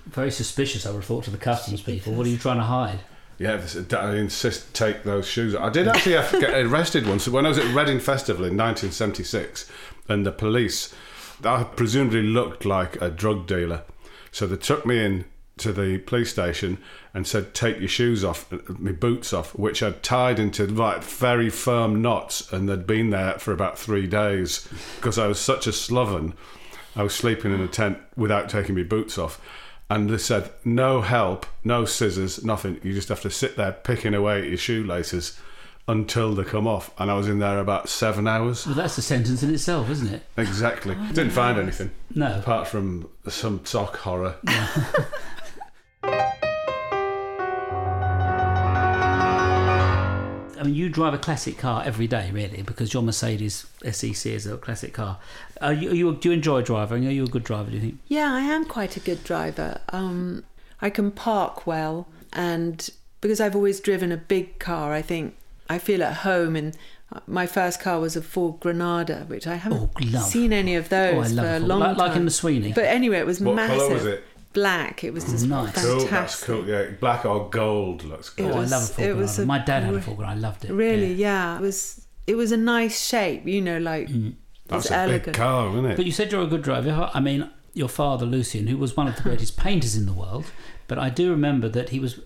Very 0.08 0.32
suspicious, 0.32 0.86
I 0.86 0.90
would 0.90 0.98
have 0.98 1.06
thought, 1.06 1.26
to 1.26 1.30
the 1.32 1.38
customs 1.38 1.82
people. 1.82 2.14
What 2.14 2.26
are 2.26 2.30
you 2.30 2.38
trying 2.38 2.58
to 2.58 2.64
hide? 2.64 3.00
Yeah, 3.38 3.60
I 3.98 4.16
insist 4.16 4.74
take 4.74 5.04
those 5.04 5.28
shoes. 5.28 5.56
I 5.56 5.70
did 5.70 5.88
actually 5.88 6.14
have 6.14 6.32
to 6.32 6.40
get 6.40 6.54
arrested 6.66 7.06
once 7.06 7.28
when 7.28 7.46
I 7.46 7.50
was 7.50 7.58
at 7.58 7.74
Reading 7.76 8.00
Festival 8.00 8.46
in 8.46 8.56
1976, 8.56 9.70
and 10.08 10.26
the 10.26 10.32
police, 10.32 10.94
I 11.44 11.64
presumably 11.64 12.22
looked 12.24 12.64
like 12.66 13.02
a 13.02 13.10
drug 13.10 13.46
dealer, 13.48 13.84
so 14.32 14.48
they 14.48 14.56
took 14.56 14.86
me 14.86 15.04
in 15.04 15.26
to 15.58 15.72
the 15.72 16.00
police 16.00 16.32
station 16.32 16.78
and 17.14 17.28
said, 17.28 17.54
"Take 17.54 17.80
your 17.80 17.88
shoes 17.88 18.24
off, 18.24 18.52
uh, 18.52 18.58
my 18.80 18.92
boots 18.92 19.34
off," 19.34 19.54
which 19.56 19.84
I'd 19.84 20.02
tied 20.04 20.40
into 20.40 20.66
like 20.66 21.04
very 21.04 21.50
firm 21.50 22.02
knots, 22.02 22.52
and 22.52 22.68
they'd 22.68 22.88
been 22.88 23.12
there 23.12 23.34
for 23.40 23.52
about 23.52 23.78
three 23.78 24.08
days 24.08 24.68
because 24.96 25.18
I 25.20 25.28
was 25.28 25.40
such 25.40 25.68
a 25.68 25.72
sloven. 25.74 26.34
I 26.96 27.04
was 27.04 27.14
sleeping 27.16 27.54
in 27.54 27.62
a 27.62 27.68
tent 27.68 27.98
without 28.16 28.50
taking 28.50 28.76
my 28.76 28.84
boots 28.84 29.18
off. 29.18 29.40
And 29.90 30.10
they 30.10 30.18
said, 30.18 30.50
no 30.64 31.02
help, 31.02 31.46
no 31.64 31.86
scissors, 31.86 32.44
nothing. 32.44 32.80
You 32.84 32.94
just 32.94 33.10
have 33.10 33.22
to 33.22 33.30
sit 33.30 33.58
there 33.58 33.72
picking 33.74 34.14
away 34.16 34.42
at 34.42 34.48
your 34.48 34.58
shoelaces 34.58 35.40
until 35.88 36.34
they 36.34 36.44
come 36.44 36.66
off. 36.68 36.90
And 37.00 37.12
I 37.12 37.16
was 37.16 37.28
in 37.28 37.40
there 37.40 37.60
about 37.60 37.90
seven 37.90 38.28
hours. 38.28 38.66
Well, 38.66 38.76
that's 38.76 38.98
a 38.98 39.02
sentence 39.02 39.44
in 39.44 39.54
itself, 39.54 39.90
isn't 39.90 40.08
it? 40.14 40.24
Exactly. 40.38 40.96
Didn't 41.10 41.32
find 41.32 41.60
anything 41.60 41.92
No. 42.16 42.38
apart 42.40 42.68
from 42.68 43.10
some 43.28 43.64
sock 43.66 43.98
horror. 43.98 44.36
I 50.64 50.68
mean, 50.68 50.76
you 50.76 50.90
drive 50.90 51.14
a 51.14 51.18
classic 51.18 51.58
car 51.58 51.84
every 51.86 52.08
day, 52.08 52.30
really, 52.32 52.62
because 52.62 52.94
your 52.94 53.04
Mercedes 53.04 53.66
SEC 53.92 54.26
is 54.32 54.46
a 54.48 54.58
classic 54.58 54.94
car. 54.94 55.18
Are 55.62 55.74
you, 55.74 55.92
are 55.92 55.96
you, 55.96 56.16
do 56.16 56.30
you 56.30 56.34
enjoy 56.34 56.62
driving? 56.62 57.06
Are 57.08 57.12
you 57.12 57.24
a 57.26 57.28
good 57.28 57.44
driver, 57.44 57.70
do 57.70 57.76
you 57.78 57.82
think? 57.82 58.00
Yeah, 58.08 58.34
I 58.34 58.42
am 58.42 58.66
quite 58.66 58.96
a 58.98 59.00
good 59.00 59.24
driver. 59.24 59.82
Um, 59.90 60.44
I 60.82 60.90
can 60.90 61.12
park 61.12 61.68
well, 61.68 62.08
and 62.32 62.90
because 63.22 63.40
I've 63.42 63.56
always 63.56 63.80
driven 63.80 64.12
a 64.12 64.18
big 64.18 64.60
car, 64.60 64.94
I 64.94 65.02
think 65.02 65.36
I 65.70 65.80
feel 65.80 66.02
at 66.04 66.14
home. 66.18 66.56
And 66.56 66.78
my 67.28 67.46
first 67.46 67.80
car 67.82 68.00
was 68.00 68.16
a 68.16 68.22
Ford 68.22 68.60
Granada, 68.60 69.26
which 69.28 69.48
I 69.48 69.56
haven't 69.56 69.92
Oh, 70.16 70.20
seen 70.20 70.52
any 70.54 70.76
of 70.76 70.86
Oh, 70.86 70.90
those 71.22 71.34
love 71.34 71.46
for 71.46 71.52
a 71.54 71.58
a 71.58 71.60
long 71.60 71.80
Like- 71.80 71.90
time. 71.90 71.98
like 71.98 72.16
in 72.18 72.26
the 72.26 72.32
Sweeney. 72.32 72.74
But 72.74 72.86
anyway, 72.86 73.18
it 73.20 73.26
was 73.26 73.40
What 73.40 73.56
massive. 73.56 73.78
colour 73.78 73.94
was 73.94 74.06
it? 74.06 74.24
Black. 74.54 75.04
It 75.04 75.14
was 75.14 75.26
just 75.26 75.48
nice. 75.48 75.74
fantastic. 75.74 76.00
Cool, 76.00 76.08
that's 76.10 76.44
cool. 76.44 76.68
Yeah, 76.68 76.90
black 77.00 77.26
or 77.26 77.50
gold 77.50 78.04
looks 78.04 78.30
It 78.30 78.44
good. 78.44 78.52
Oh, 78.52 78.60
I 78.60 78.66
love 78.66 78.84
a 78.84 78.86
Ford 78.86 79.08
it 79.08 79.16
was 79.16 79.40
a 79.40 79.46
My 79.46 79.60
dad 79.60 79.84
had 79.84 79.94
a 79.94 79.98
re- 79.98 80.02
Ford 80.02 80.18
Granada. 80.18 80.38
I 80.38 80.40
loved 80.40 80.66
it. 80.66 80.72
Really, 80.72 81.14
yeah. 81.14 81.54
yeah. 81.54 81.58
It 81.58 81.62
was. 81.62 82.06
It 82.26 82.36
was 82.36 82.52
a 82.52 82.58
nice 82.58 83.06
shape. 83.06 83.48
You 83.48 83.62
know, 83.62 83.80
like 83.80 84.08
mm. 84.08 84.36
That's 84.68 84.90
a 84.90 84.96
elegant. 84.96 85.26
big 85.26 85.36
car, 85.36 85.70
isn't 85.70 85.86
it? 85.86 85.96
But 85.98 86.06
you 86.06 86.12
said 86.12 86.32
you're 86.32 86.44
a 86.44 86.48
good 86.48 86.62
driver. 86.62 87.10
I 87.14 87.20
mean, 87.20 87.50
your 87.74 87.90
father, 87.90 88.26
Lucian, 88.26 88.68
who 88.68 88.78
was 88.78 88.96
one 88.96 89.08
of 89.08 89.16
the 89.16 89.22
greatest 89.22 89.58
painters 89.66 89.96
in 89.96 90.06
the 90.06 90.14
world, 90.14 90.46
but 90.88 90.98
I 90.98 91.10
do 91.10 91.30
remember 91.32 91.68
that 91.70 91.90
he 91.90 92.00
was, 92.00 92.20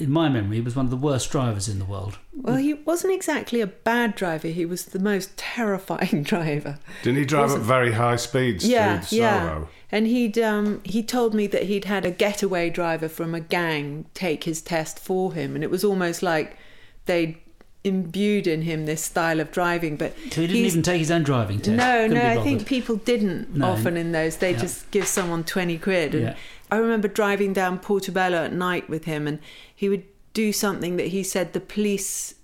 in 0.00 0.10
my 0.10 0.28
memory, 0.28 0.56
he 0.56 0.62
was 0.62 0.74
one 0.74 0.86
of 0.86 0.90
the 0.90 0.96
worst 0.96 1.30
drivers 1.30 1.68
in 1.68 1.78
the 1.78 1.84
world. 1.84 2.18
Well, 2.32 2.56
he 2.56 2.72
wasn't 2.74 3.12
exactly 3.12 3.60
a 3.60 3.66
bad 3.66 4.14
driver. 4.14 4.48
He 4.48 4.64
was 4.64 4.86
the 4.86 4.98
most 4.98 5.36
terrifying 5.36 6.22
driver. 6.24 6.78
Didn't 7.02 7.18
he 7.18 7.24
drive 7.26 7.50
at 7.50 7.60
very 7.60 7.92
high 7.92 8.16
speeds 8.16 8.66
yeah, 8.66 9.00
through 9.00 9.18
yeah. 9.18 9.64
And 9.92 10.06
he'd 10.06 10.38
um, 10.38 10.80
he 10.84 11.02
told 11.02 11.34
me 11.34 11.46
that 11.48 11.64
he'd 11.64 11.84
had 11.84 12.06
a 12.06 12.10
getaway 12.10 12.70
driver 12.70 13.08
from 13.08 13.34
a 13.34 13.40
gang 13.40 14.06
take 14.14 14.44
his 14.44 14.62
test 14.62 14.98
for 14.98 15.34
him, 15.34 15.54
and 15.54 15.62
it 15.62 15.70
was 15.70 15.84
almost 15.84 16.22
like 16.22 16.56
they'd 17.04 17.36
imbued 17.82 18.46
in 18.46 18.62
him 18.62 18.84
this 18.86 19.02
style 19.02 19.40
of 19.40 19.50
driving. 19.50 19.96
But 19.96 20.14
So 20.30 20.42
he 20.42 20.46
didn't 20.46 20.56
even 20.66 20.82
take 20.82 20.98
his 20.98 21.10
own 21.10 21.22
driving 21.22 21.58
test. 21.60 21.76
No, 21.76 22.02
Couldn't 22.08 22.14
no, 22.22 22.40
I 22.40 22.44
think 22.44 22.66
people 22.66 22.96
didn't 22.96 23.56
No. 23.56 23.66
often 23.68 23.96
in 23.96 24.12
those. 24.12 24.36
They 24.36 24.52
Yeah. 24.52 24.58
just 24.58 24.90
give 24.90 25.06
someone 25.06 25.44
20 25.44 25.78
quid. 25.78 26.14
And 26.14 26.24
Yeah. 26.24 26.34
I 26.70 26.76
remember 26.76 27.08
driving 27.08 27.52
down 27.52 27.78
Portobello 27.78 28.44
at 28.44 28.52
night 28.52 28.88
with 28.90 29.04
him, 29.04 29.26
and 29.26 29.38
he 29.74 29.88
would 29.88 30.04
do 30.34 30.52
something 30.52 30.96
that 30.96 31.08
he 31.08 31.22
said 31.22 31.52
the 31.52 31.60
police 31.60 32.34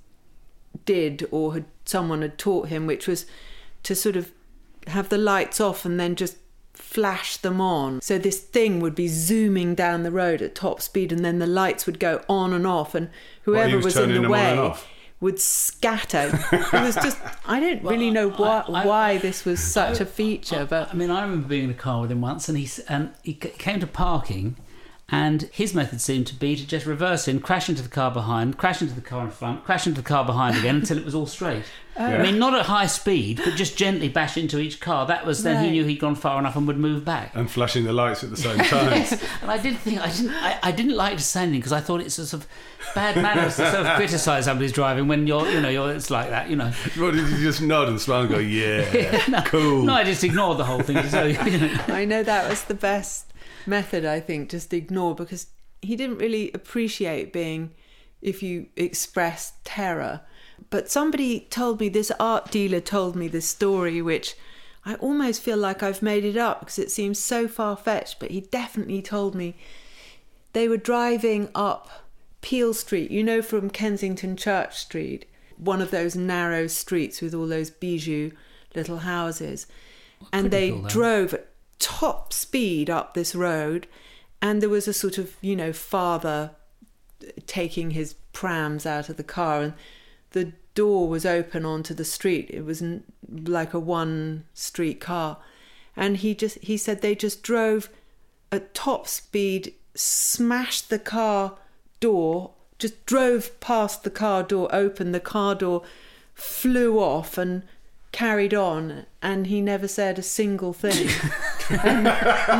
did 0.84 1.26
or 1.30 1.54
had 1.54 1.64
someone 1.84 2.22
had 2.22 2.38
taught 2.38 2.68
him, 2.68 2.86
which 2.86 3.06
was 3.06 3.26
to 3.82 3.94
sort 3.94 4.16
of 4.16 4.32
have 4.88 5.08
the 5.08 5.18
lights 5.18 5.60
off 5.60 5.84
and 5.84 5.98
then 6.00 6.14
just 6.16 6.36
flash 6.74 7.36
them 7.36 7.60
on. 7.60 8.00
So 8.00 8.18
this 8.18 8.38
thing 8.38 8.80
would 8.80 8.94
be 8.94 9.08
zooming 9.08 9.74
down 9.74 10.02
the 10.02 10.10
road 10.10 10.42
at 10.42 10.54
top 10.54 10.80
speed, 10.80 11.12
and 11.12 11.24
then 11.24 11.38
the 11.38 11.46
lights 11.46 11.86
would 11.86 12.00
go 12.00 12.22
on 12.28 12.52
and 12.52 12.66
off, 12.66 12.94
and 12.94 13.08
While 13.44 13.56
he 13.66 13.70
whoever 13.72 13.76
was 13.76 13.84
was 13.84 13.96
in 13.98 14.08
the 14.08 14.14
them 14.14 14.16
on 14.18 14.24
and 14.24 14.32
way 14.32 14.58
off? 14.58 14.88
Would 15.20 15.40
scatter. 15.40 16.30
it 16.52 16.72
was 16.72 16.94
just 16.94 17.18
I 17.46 17.58
don't 17.60 17.82
really 17.82 18.10
know 18.10 18.28
why, 18.30 18.64
I- 18.68 18.82
I- 18.82 18.86
why 18.86 19.18
this 19.18 19.44
was 19.44 19.60
such 19.60 20.00
a 20.00 20.06
feature, 20.06 20.66
but 20.68 20.90
I 20.92 20.94
mean, 20.94 21.10
I 21.10 21.22
remember 21.22 21.48
being 21.48 21.64
in 21.64 21.70
a 21.70 21.74
car 21.74 22.02
with 22.02 22.10
him 22.12 22.20
once, 22.20 22.48
and 22.48 22.58
he 22.58 22.68
and 22.88 23.12
he 23.22 23.34
came 23.34 23.80
to 23.80 23.86
parking, 23.86 24.56
And 25.08 25.42
his 25.52 25.72
method 25.72 26.00
seemed 26.00 26.26
to 26.26 26.34
be 26.34 26.56
to 26.56 26.66
just 26.66 26.84
reverse 26.84 27.28
in, 27.28 27.38
crash 27.38 27.68
into 27.68 27.80
the 27.80 27.88
car 27.88 28.10
behind, 28.10 28.58
crash 28.58 28.82
into 28.82 28.94
the 28.94 29.00
car 29.00 29.24
in 29.24 29.30
front, 29.30 29.62
crash 29.64 29.86
into 29.86 30.00
the 30.00 30.08
car 30.08 30.24
behind 30.24 30.56
again 30.56 30.76
until 30.76 30.98
it 30.98 31.04
was 31.04 31.14
all 31.14 31.26
straight. 31.26 31.62
Oh. 31.96 32.04
I 32.04 32.20
mean, 32.20 32.40
not 32.40 32.54
at 32.54 32.66
high 32.66 32.88
speed, 32.88 33.40
but 33.42 33.54
just 33.54 33.78
gently 33.78 34.08
bash 34.08 34.36
into 34.36 34.58
each 34.58 34.80
car. 34.80 35.06
That 35.06 35.24
was 35.24 35.44
then 35.44 35.64
he 35.64 35.70
knew 35.70 35.84
he'd 35.84 36.00
gone 36.00 36.16
far 36.16 36.40
enough 36.40 36.56
and 36.56 36.66
would 36.66 36.76
move 36.76 37.04
back. 37.04 37.36
And 37.36 37.48
flashing 37.48 37.84
the 37.84 37.92
lights 37.92 38.24
at 38.24 38.30
the 38.30 38.36
same 38.36 38.58
time. 38.64 39.06
And 39.42 39.50
I 39.50 39.58
did 39.58 39.78
think 39.78 40.00
I 40.00 40.10
didn't. 40.10 40.32
I, 40.32 40.58
I 40.60 40.72
didn't 40.72 40.96
like 40.96 41.18
to 41.18 41.22
say 41.22 41.42
anything 41.42 41.60
because 41.60 41.72
I 41.72 41.80
thought 41.80 42.00
it's 42.00 42.18
a 42.18 42.26
sort 42.26 42.42
of 42.42 42.48
bad 42.94 43.14
manners 43.16 43.56
to 43.56 43.70
sort 43.70 43.86
of 43.86 43.94
criticise 43.96 44.46
somebody's 44.46 44.72
driving 44.72 45.06
when 45.06 45.28
you're, 45.28 45.48
you 45.48 45.60
know, 45.60 45.68
you're. 45.68 45.92
It's 45.92 46.10
like 46.10 46.30
that, 46.30 46.50
you 46.50 46.56
know. 46.56 46.72
what 46.96 47.14
did 47.14 47.28
you 47.28 47.38
just 47.38 47.62
nod 47.62 47.88
and 47.88 48.00
smile 48.00 48.22
and 48.22 48.30
go, 48.30 48.38
yeah, 48.40 49.44
cool. 49.46 49.84
No, 49.84 49.94
I 49.94 50.02
just 50.02 50.24
ignored 50.24 50.58
the 50.58 50.64
whole 50.64 50.82
thing. 50.82 51.00
So, 51.08 51.24
you 51.24 51.58
know. 51.58 51.80
I 51.86 52.04
know 52.04 52.24
that 52.24 52.50
was 52.50 52.64
the 52.64 52.74
best 52.74 53.32
method, 53.66 54.04
I 54.04 54.20
think, 54.20 54.50
just 54.50 54.72
ignore 54.72 55.14
because 55.14 55.48
he 55.82 55.96
didn't 55.96 56.18
really 56.18 56.50
appreciate 56.52 57.32
being, 57.32 57.72
if 58.22 58.42
you 58.42 58.66
express 58.76 59.54
terror. 59.64 60.22
But 60.70 60.90
somebody 60.90 61.40
told 61.50 61.80
me, 61.80 61.88
this 61.88 62.10
art 62.18 62.50
dealer 62.50 62.80
told 62.80 63.14
me 63.14 63.28
this 63.28 63.46
story, 63.46 64.00
which 64.00 64.34
I 64.84 64.94
almost 64.94 65.42
feel 65.42 65.56
like 65.56 65.82
I've 65.82 66.02
made 66.02 66.24
it 66.24 66.36
up 66.36 66.60
because 66.60 66.78
it 66.78 66.90
seems 66.90 67.18
so 67.18 67.48
far 67.48 67.76
fetched, 67.76 68.18
but 68.18 68.30
he 68.30 68.40
definitely 68.40 69.02
told 69.02 69.34
me 69.34 69.56
they 70.52 70.68
were 70.68 70.76
driving 70.76 71.50
up 71.54 72.06
Peel 72.40 72.72
Street, 72.72 73.10
you 73.10 73.24
know, 73.24 73.42
from 73.42 73.68
Kensington 73.68 74.36
Church 74.36 74.78
Street, 74.78 75.26
one 75.56 75.82
of 75.82 75.90
those 75.90 76.14
narrow 76.14 76.66
streets 76.68 77.20
with 77.20 77.34
all 77.34 77.48
those 77.48 77.70
bijou 77.70 78.30
little 78.74 78.98
houses. 78.98 79.66
And 80.32 80.50
they 80.50 80.70
drove 80.88 81.34
at 81.34 81.48
top 81.78 82.32
speed 82.32 82.88
up 82.90 83.14
this 83.14 83.34
road, 83.34 83.86
and 84.40 84.60
there 84.60 84.68
was 84.68 84.88
a 84.88 84.92
sort 84.92 85.18
of, 85.18 85.36
you 85.40 85.56
know, 85.56 85.72
father 85.72 86.52
taking 87.46 87.90
his 87.90 88.14
prams 88.32 88.86
out 88.86 89.08
of 89.08 89.16
the 89.16 89.24
car, 89.24 89.62
and 89.62 89.74
the 90.30 90.52
door 90.74 91.08
was 91.08 91.24
open 91.26 91.64
onto 91.64 91.94
the 91.94 92.04
street. 92.04 92.50
It 92.50 92.64
was 92.64 92.82
like 93.28 93.74
a 93.74 93.80
one 93.80 94.44
street 94.54 95.00
car. 95.00 95.38
And 95.96 96.18
he 96.18 96.34
just, 96.34 96.58
he 96.58 96.76
said 96.76 97.00
they 97.00 97.14
just 97.14 97.42
drove 97.42 97.88
at 98.52 98.74
top 98.74 99.08
speed, 99.08 99.74
smashed 99.94 100.90
the 100.90 100.98
car 100.98 101.56
door, 102.00 102.52
just 102.78 103.06
drove 103.06 103.58
past 103.60 104.04
the 104.04 104.10
car 104.10 104.42
door, 104.42 104.68
opened 104.70 105.14
the 105.14 105.20
car 105.20 105.54
door, 105.54 105.82
flew 106.34 106.98
off 106.98 107.38
and 107.38 107.62
carried 108.16 108.54
on. 108.54 109.04
And 109.22 109.46
he 109.46 109.60
never 109.60 109.86
said 109.86 110.18
a 110.18 110.22
single 110.22 110.72
thing. 110.72 111.08
and 111.84 112.04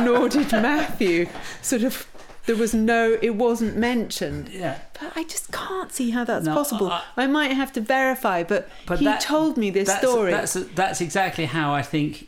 nor 0.05 0.29
did 0.29 0.51
Matthew. 0.51 1.27
Sort 1.61 1.83
of, 1.83 2.07
there 2.45 2.55
was 2.55 2.73
no, 2.73 3.17
it 3.21 3.35
wasn't 3.35 3.75
mentioned. 3.75 4.49
Yeah. 4.49 4.79
But 4.99 5.13
I 5.15 5.23
just 5.23 5.51
can't 5.51 5.91
see 5.91 6.11
how 6.11 6.23
that's 6.23 6.45
No, 6.45 6.53
possible. 6.53 6.91
I- 6.91 7.03
I, 7.17 7.27
might 7.27 7.51
have 7.51 7.73
to 7.73 7.81
verify, 7.81 8.43
but, 8.43 8.69
But 8.85 8.99
he 8.99 9.05
that- 9.05 9.21
told 9.21 9.57
me 9.57 9.69
this 9.71 9.87
that's, 9.87 10.01
story. 10.07 10.31
That's 10.31 10.53
that's 10.53 11.01
exactly 11.01 11.45
how 11.45 11.73
I 11.73 11.81
think, 11.81 12.27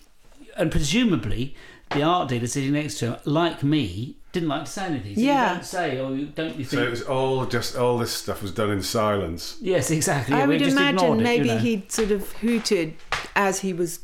and 0.58 0.72
presumably 0.72 1.56
the 1.92 2.04
art 2.04 2.30
dealer 2.30 2.48
sitting 2.48 2.74
next 2.74 3.00
to 3.00 3.06
him, 3.14 3.16
like 3.26 3.64
me, 3.64 4.16
didn't 4.32 4.50
like 4.50 4.66
to 4.66 4.72
say 4.72 4.86
anything. 4.86 5.16
So 5.16 5.22
Yeah. 5.22 5.50
You 5.50 5.56
don't 5.56 5.66
say, 5.66 6.00
or 6.00 6.16
you 6.16 6.26
don't 6.28 6.56
you 6.58 6.64
So 6.64 6.78
think? 6.78 6.88
it 6.88 6.92
was 6.92 7.02
all 7.04 7.46
just, 7.46 7.76
all 7.76 7.98
this 7.98 8.12
stuff 8.14 8.42
was 8.42 8.52
done 8.52 8.70
in 8.72 8.82
silence. 8.84 9.58
yes, 9.62 9.90
exactly. 9.92 10.36
I 10.36 10.40
Yeah, 10.40 10.46
we 10.46 10.54
would 10.56 10.60
just 10.64 10.78
ignored 10.78 10.90
imagine 10.96 11.20
it, 11.20 11.24
maybe 11.24 11.50
you 11.50 11.56
know. 11.56 11.62
he'd 11.62 11.92
sort 11.92 12.12
of 12.12 12.32
hooted 12.34 12.94
as 13.36 13.62
he 13.62 13.74
was 13.74 14.00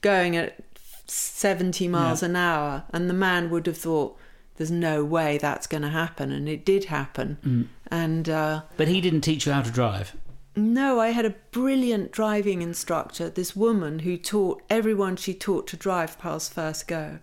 going 0.00 0.36
at 0.36 0.58
70 1.06 1.88
miles 1.88 2.22
Yeah. 2.22 2.28
an 2.28 2.36
hour, 2.36 2.84
and 2.92 3.08
the 3.08 3.14
man 3.14 3.50
would 3.50 3.66
have 3.66 3.78
thought, 3.78 4.16
there's 4.56 4.70
no 4.70 5.04
way 5.04 5.38
that's 5.38 5.66
going 5.68 5.82
to 5.82 5.88
happen. 5.90 6.32
And 6.32 6.48
it 6.48 6.64
did 6.64 6.86
happen. 6.86 7.38
Mm. 7.46 7.66
And 7.90 8.28
uh, 8.28 8.62
But 8.76 8.88
he 8.88 9.00
didn't 9.00 9.20
teach 9.22 9.46
you 9.46 9.52
how 9.52 9.62
to 9.62 9.70
drive. 9.70 10.16
no, 10.56 10.98
I 10.98 11.10
had 11.10 11.24
a 11.24 11.30
brilliant 11.52 12.10
driving 12.10 12.60
instructor, 12.62 13.30
this 13.30 13.54
woman 13.54 14.00
who 14.00 14.16
taught 14.16 14.60
everyone 14.68 15.14
she 15.16 15.32
taught 15.32 15.68
to 15.68 15.76
drive 15.76 16.18
past 16.18 16.52
first 16.52 16.88
go. 16.88 17.20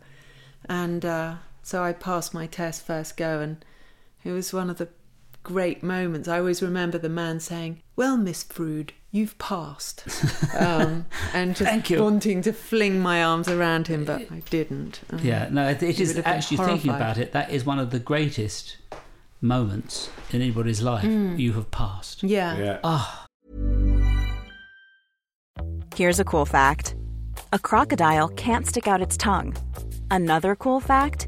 And 0.70 1.04
uh, 1.06 1.36
so 1.66 1.82
I 1.82 1.94
passed 1.94 2.32
my 2.32 2.46
test 2.46 2.86
first 2.86 3.18
go, 3.18 3.40
and 3.40 3.66
it 4.24 4.32
was 4.32 4.54
one 4.54 4.70
of 4.70 4.78
the 4.78 4.88
great 5.42 5.82
moments. 5.82 6.28
I 6.28 6.38
always 6.38 6.62
remember 6.62 7.00
the 7.00 7.10
man 7.10 7.40
saying, 7.40 7.82
Well, 7.96 8.18
Miss 8.18 8.44
Frood, 8.44 8.92
you've 9.12 9.36
passed. 9.40 10.04
um, 10.60 11.08
and 11.34 11.56
just 11.56 11.68
Thank 11.68 11.90
you. 11.90 12.04
wanting 12.04 12.44
to 12.44 12.54
fling 12.54 13.00
my 13.00 13.24
arms 13.24 13.48
around 13.48 13.88
him, 13.88 14.06
but 14.06 14.32
I 14.32 14.44
didn't. 14.52 15.02
Um, 15.10 15.20
Yeah, 15.24 15.50
no, 15.52 15.68
it, 15.68 15.82
it 15.82 15.96
He 15.96 16.04
is 16.04 16.10
would 16.10 16.18
have 16.18 16.26
been 16.26 16.34
actually 16.36 16.58
thinking 16.58 16.92
about 16.92 17.18
it. 17.18 17.32
That 17.32 17.50
is 17.50 17.66
one 17.66 17.80
of 17.80 17.90
the 17.90 18.00
greatest 18.00 18.78
moments 19.42 20.12
in 20.32 20.44
anybody's 20.44 20.84
life. 20.84 21.04
Mm. 21.04 21.40
You 21.40 21.54
have 21.54 21.72
passed. 21.72 22.22
Yeah. 22.22 22.58
Yeah. 22.58 22.80
Ah, 22.84 23.26
Here's 25.96 26.20
a 26.20 26.26
cool 26.26 26.46
fact 26.46 26.94
a 27.54 27.58
crocodile 27.58 28.28
can't 28.30 28.68
stick 28.68 28.88
out 28.88 29.02
its 29.02 29.18
tongue. 29.18 29.56
Another 30.12 30.56
cool 30.56 30.80
fact 30.80 31.28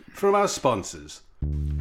from 0.13 0.35
our 0.35 0.47
sponsors. 0.47 1.21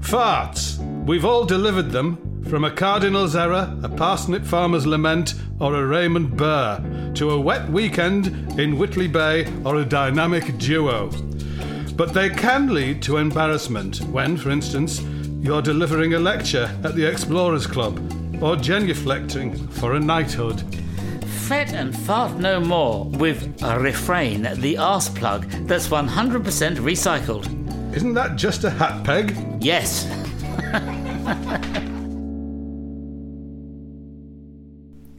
Farts. 0.01 0.79
We've 1.05 1.25
all 1.25 1.45
delivered 1.45 1.91
them, 1.91 2.45
from 2.49 2.65
a 2.65 2.71
cardinal's 2.71 3.37
error, 3.37 3.77
a 3.83 3.89
parsnip 3.89 4.45
farmer's 4.45 4.87
lament, 4.87 5.35
or 5.61 5.75
a 5.75 5.87
Raymond 5.87 6.37
Burr, 6.37 7.13
to 7.15 7.31
a 7.31 7.41
wet 7.41 7.71
weekend 7.71 8.59
in 8.59 8.79
Whitley 8.79 9.09
Bay 9.09 9.47
or 9.65 9.77
a 9.77 9.85
dynamic 9.85 10.57
duo. 10.59 11.11
But 11.97 12.15
they 12.15 12.31
can 12.31 12.73
lead 12.73 13.03
to 13.03 13.19
embarrassment 13.19 14.01
when, 14.07 14.37
for 14.37 14.51
instance, 14.51 15.03
you're 15.41 15.63
delivering 15.63 16.15
a 16.15 16.19
lecture 16.19 16.71
at 16.83 16.95
the 16.95 17.05
Explorers 17.05 17.67
Club 17.67 17.99
or 18.43 18.57
genuflecting 18.57 19.71
for 19.73 19.95
a 19.95 20.01
knighthood. 20.01 20.63
Fret 21.47 21.73
and 21.75 21.97
fart 21.97 22.39
no 22.39 22.61
more 22.61 23.05
with 23.05 23.63
a 23.63 23.79
refrain, 23.79 24.49
the 24.61 24.79
arse 24.79 25.09
plug 25.09 25.47
that's 25.67 25.89
100% 25.89 26.77
recycled. 26.77 27.60
Isn't 27.93 28.15
that 28.15 28.37
just 28.37 28.65
a 28.65 28.71
hat 28.71 29.05
peg? 29.05 29.37
Yes. 29.61 30.07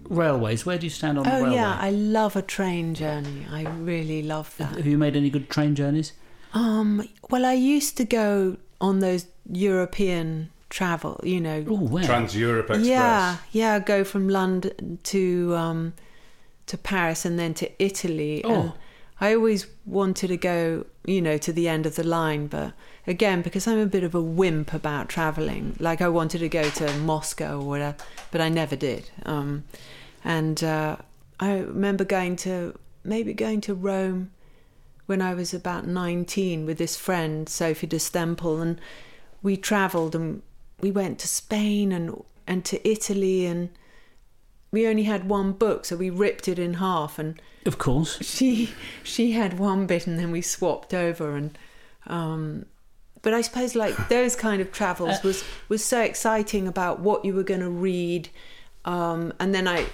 Railways, 0.10 0.66
where 0.66 0.78
do 0.78 0.86
you 0.86 0.90
stand 0.90 1.18
on 1.18 1.24
the 1.24 1.34
Oh 1.34 1.42
railway? 1.42 1.56
yeah, 1.56 1.78
I 1.80 1.90
love 1.92 2.36
a 2.36 2.42
train 2.42 2.94
journey. 2.94 3.46
I 3.50 3.64
really 3.64 4.22
love 4.24 4.54
that. 4.58 4.76
Have 4.76 4.86
you 4.86 4.98
made 4.98 5.16
any 5.16 5.30
good 5.30 5.50
train 5.50 5.74
journeys? 5.74 6.12
Um, 6.54 7.08
well, 7.30 7.46
I 7.46 7.54
used 7.54 7.96
to 7.98 8.04
go 8.06 8.58
on 8.82 9.00
those 9.00 9.26
European 9.50 10.50
travel, 10.70 11.20
you 11.24 11.40
know. 11.40 11.64
Oh, 11.68 11.76
where? 11.80 12.04
Trans 12.04 12.36
Europe 12.36 12.66
Express. 12.70 12.88
Yeah, 12.88 13.38
yeah, 13.52 13.80
go 13.80 14.04
from 14.04 14.28
London 14.28 15.00
to 15.04 15.56
um, 15.56 15.94
to 16.66 16.78
Paris 16.78 17.24
and 17.24 17.40
then 17.40 17.54
to 17.56 17.70
Italy. 17.82 18.42
Oh. 18.44 18.54
And 18.54 18.74
I 19.22 19.36
always 19.36 19.68
wanted 19.86 20.30
to 20.30 20.38
go, 20.38 20.88
you 21.06 21.22
know, 21.22 21.38
to 21.38 21.54
the 21.54 21.70
end 21.70 21.86
of 21.86 21.96
the 21.96 22.04
line, 22.04 22.48
but 22.48 22.74
again, 23.06 23.44
because 23.44 23.68
I'm 23.68 23.78
a 23.78 23.86
bit 23.86 24.04
of 24.04 24.16
a 24.16 24.22
wimp 24.22 24.74
about 24.74 25.10
traveling, 25.10 25.76
like 25.80 26.02
I 26.02 26.10
wanted 26.10 26.40
to 26.40 26.50
go 26.50 26.68
to 26.72 26.98
Moscow 26.98 27.60
or 27.60 27.68
whatever, 27.68 27.98
but 28.32 28.42
I 28.42 28.50
never 28.50 28.76
did. 28.76 29.12
Um, 29.24 29.66
and 30.24 30.64
uh, 30.64 30.98
I 31.40 31.60
remember 31.60 32.04
going 32.04 32.36
to 32.38 32.78
maybe 33.04 33.34
going 33.34 33.62
to 33.62 33.76
Rome 33.76 34.32
when 35.06 35.22
I 35.22 35.36
was 35.36 35.54
about 35.54 35.86
19 35.86 36.66
with 36.66 36.80
this 36.80 36.98
friend, 36.98 37.48
Sophie 37.48 37.88
de 37.88 37.98
Stempel, 38.00 38.60
and 38.60 38.82
we 39.44 39.56
travelled 39.56 40.16
and 40.16 40.42
we 40.80 40.90
went 40.90 41.20
to 41.20 41.28
Spain 41.28 41.92
and 41.92 42.24
and 42.48 42.66
to 42.66 42.90
Italy 42.90 43.46
and 43.46 43.70
we 44.72 44.88
only 44.88 45.04
had 45.04 45.28
one 45.30 45.52
book, 45.54 45.86
so 45.86 45.96
we 45.96 46.10
ripped 46.10 46.48
it 46.48 46.58
in 46.60 46.76
half 46.76 47.20
and 47.20 47.42
Of 47.66 47.78
course. 47.78 48.18
she 48.26 48.72
she 49.04 49.32
had 49.34 49.60
one 49.60 49.86
bit 49.88 50.08
and 50.08 50.18
then 50.20 50.32
we 50.32 50.42
swapped 50.42 50.94
over 50.94 51.36
and 51.36 51.58
um 52.08 52.66
but 53.22 53.34
I 53.36 53.42
suppose 53.42 53.76
like 53.76 53.96
those 54.10 54.36
kind 54.36 54.62
of 54.62 54.72
travels 54.72 55.22
was 55.24 55.44
was 55.70 55.84
so 55.84 56.02
exciting 56.02 56.68
about 56.68 57.00
what 57.02 57.24
you 57.24 57.34
were 57.36 57.44
going 57.44 57.60
to 57.60 57.70
read 57.70 58.30
um 58.86 59.34
and 59.40 59.54
then 59.54 59.68
I 59.68 59.86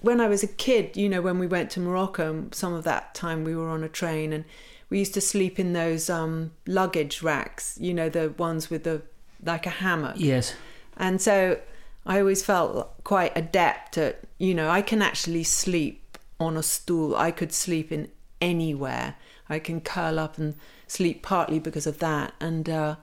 when 0.00 0.20
I 0.20 0.26
was 0.28 0.42
a 0.42 0.48
kid 0.48 0.96
you 0.96 1.08
know 1.08 1.22
when 1.22 1.38
we 1.38 1.46
went 1.46 1.70
to 1.72 1.80
Morocco 1.80 2.46
some 2.52 2.72
of 2.74 2.82
that 2.84 3.14
time 3.14 3.44
we 3.44 3.54
were 3.54 3.68
on 3.68 3.84
a 3.84 3.88
train 3.88 4.32
and 4.32 4.44
we 4.90 4.98
used 4.98 5.14
to 5.14 5.20
sleep 5.20 5.58
in 5.60 5.72
those 5.72 6.10
um 6.10 6.50
luggage 6.66 7.22
racks 7.22 7.78
you 7.80 7.94
know 7.94 8.08
the 8.08 8.30
ones 8.38 8.70
with 8.70 8.82
the 8.84 9.02
like 9.44 9.66
a 9.66 9.70
hammock 9.70 10.14
Yes. 10.16 10.54
and 10.96 11.20
so 11.22 11.58
I 12.06 12.20
always 12.20 12.44
felt 12.44 13.02
quite 13.04 13.32
adept 13.36 13.96
at, 13.96 14.20
you 14.38 14.54
know, 14.54 14.68
I 14.68 14.82
can 14.82 15.00
actually 15.00 15.44
sleep 15.44 16.18
on 16.38 16.56
a 16.56 16.62
stool. 16.62 17.16
I 17.16 17.30
could 17.30 17.52
sleep 17.52 17.90
in 17.90 18.10
anywhere. 18.40 19.16
I 19.48 19.58
can 19.58 19.80
curl 19.80 20.18
up 20.18 20.38
and 20.38 20.54
sleep 20.86 21.22
partly 21.22 21.58
because 21.58 21.86
of 21.86 21.98
that. 21.98 22.34
And, 22.40 22.68
uh, 22.68 22.96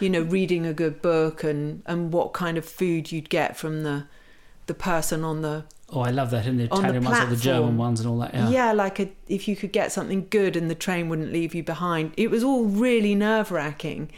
you 0.00 0.08
know, 0.08 0.22
reading 0.22 0.64
a 0.64 0.72
good 0.72 1.02
book 1.02 1.44
and, 1.44 1.82
and 1.86 2.12
what 2.12 2.32
kind 2.32 2.56
of 2.56 2.64
food 2.64 3.12
you'd 3.12 3.30
get 3.30 3.56
from 3.56 3.82
the 3.82 4.06
the 4.66 4.74
person 4.74 5.24
on 5.24 5.40
the 5.40 5.64
Oh, 5.90 6.02
I 6.02 6.10
love 6.10 6.30
that 6.32 6.44
in 6.44 6.58
the 6.58 6.68
On 6.70 6.82
the 6.82 6.88
Italian 6.88 7.04
ones 7.04 7.18
or 7.18 7.26
the 7.34 7.42
German 7.42 7.78
ones 7.78 8.00
and 8.00 8.08
all 8.10 8.18
that. 8.18 8.34
Yeah. 8.34 8.50
yeah, 8.50 8.72
like 8.72 9.00
a, 9.00 9.08
if 9.26 9.48
you 9.48 9.56
could 9.56 9.72
get 9.72 9.90
something 9.90 10.26
good 10.28 10.54
and 10.54 10.70
the 10.70 10.74
train 10.74 11.08
wouldn't 11.08 11.32
leave 11.32 11.54
you 11.54 11.62
behind. 11.62 12.12
It 12.18 12.30
was 12.30 12.44
all 12.44 12.66
really 12.66 13.14
nerve 13.14 13.50
wracking, 13.50 14.10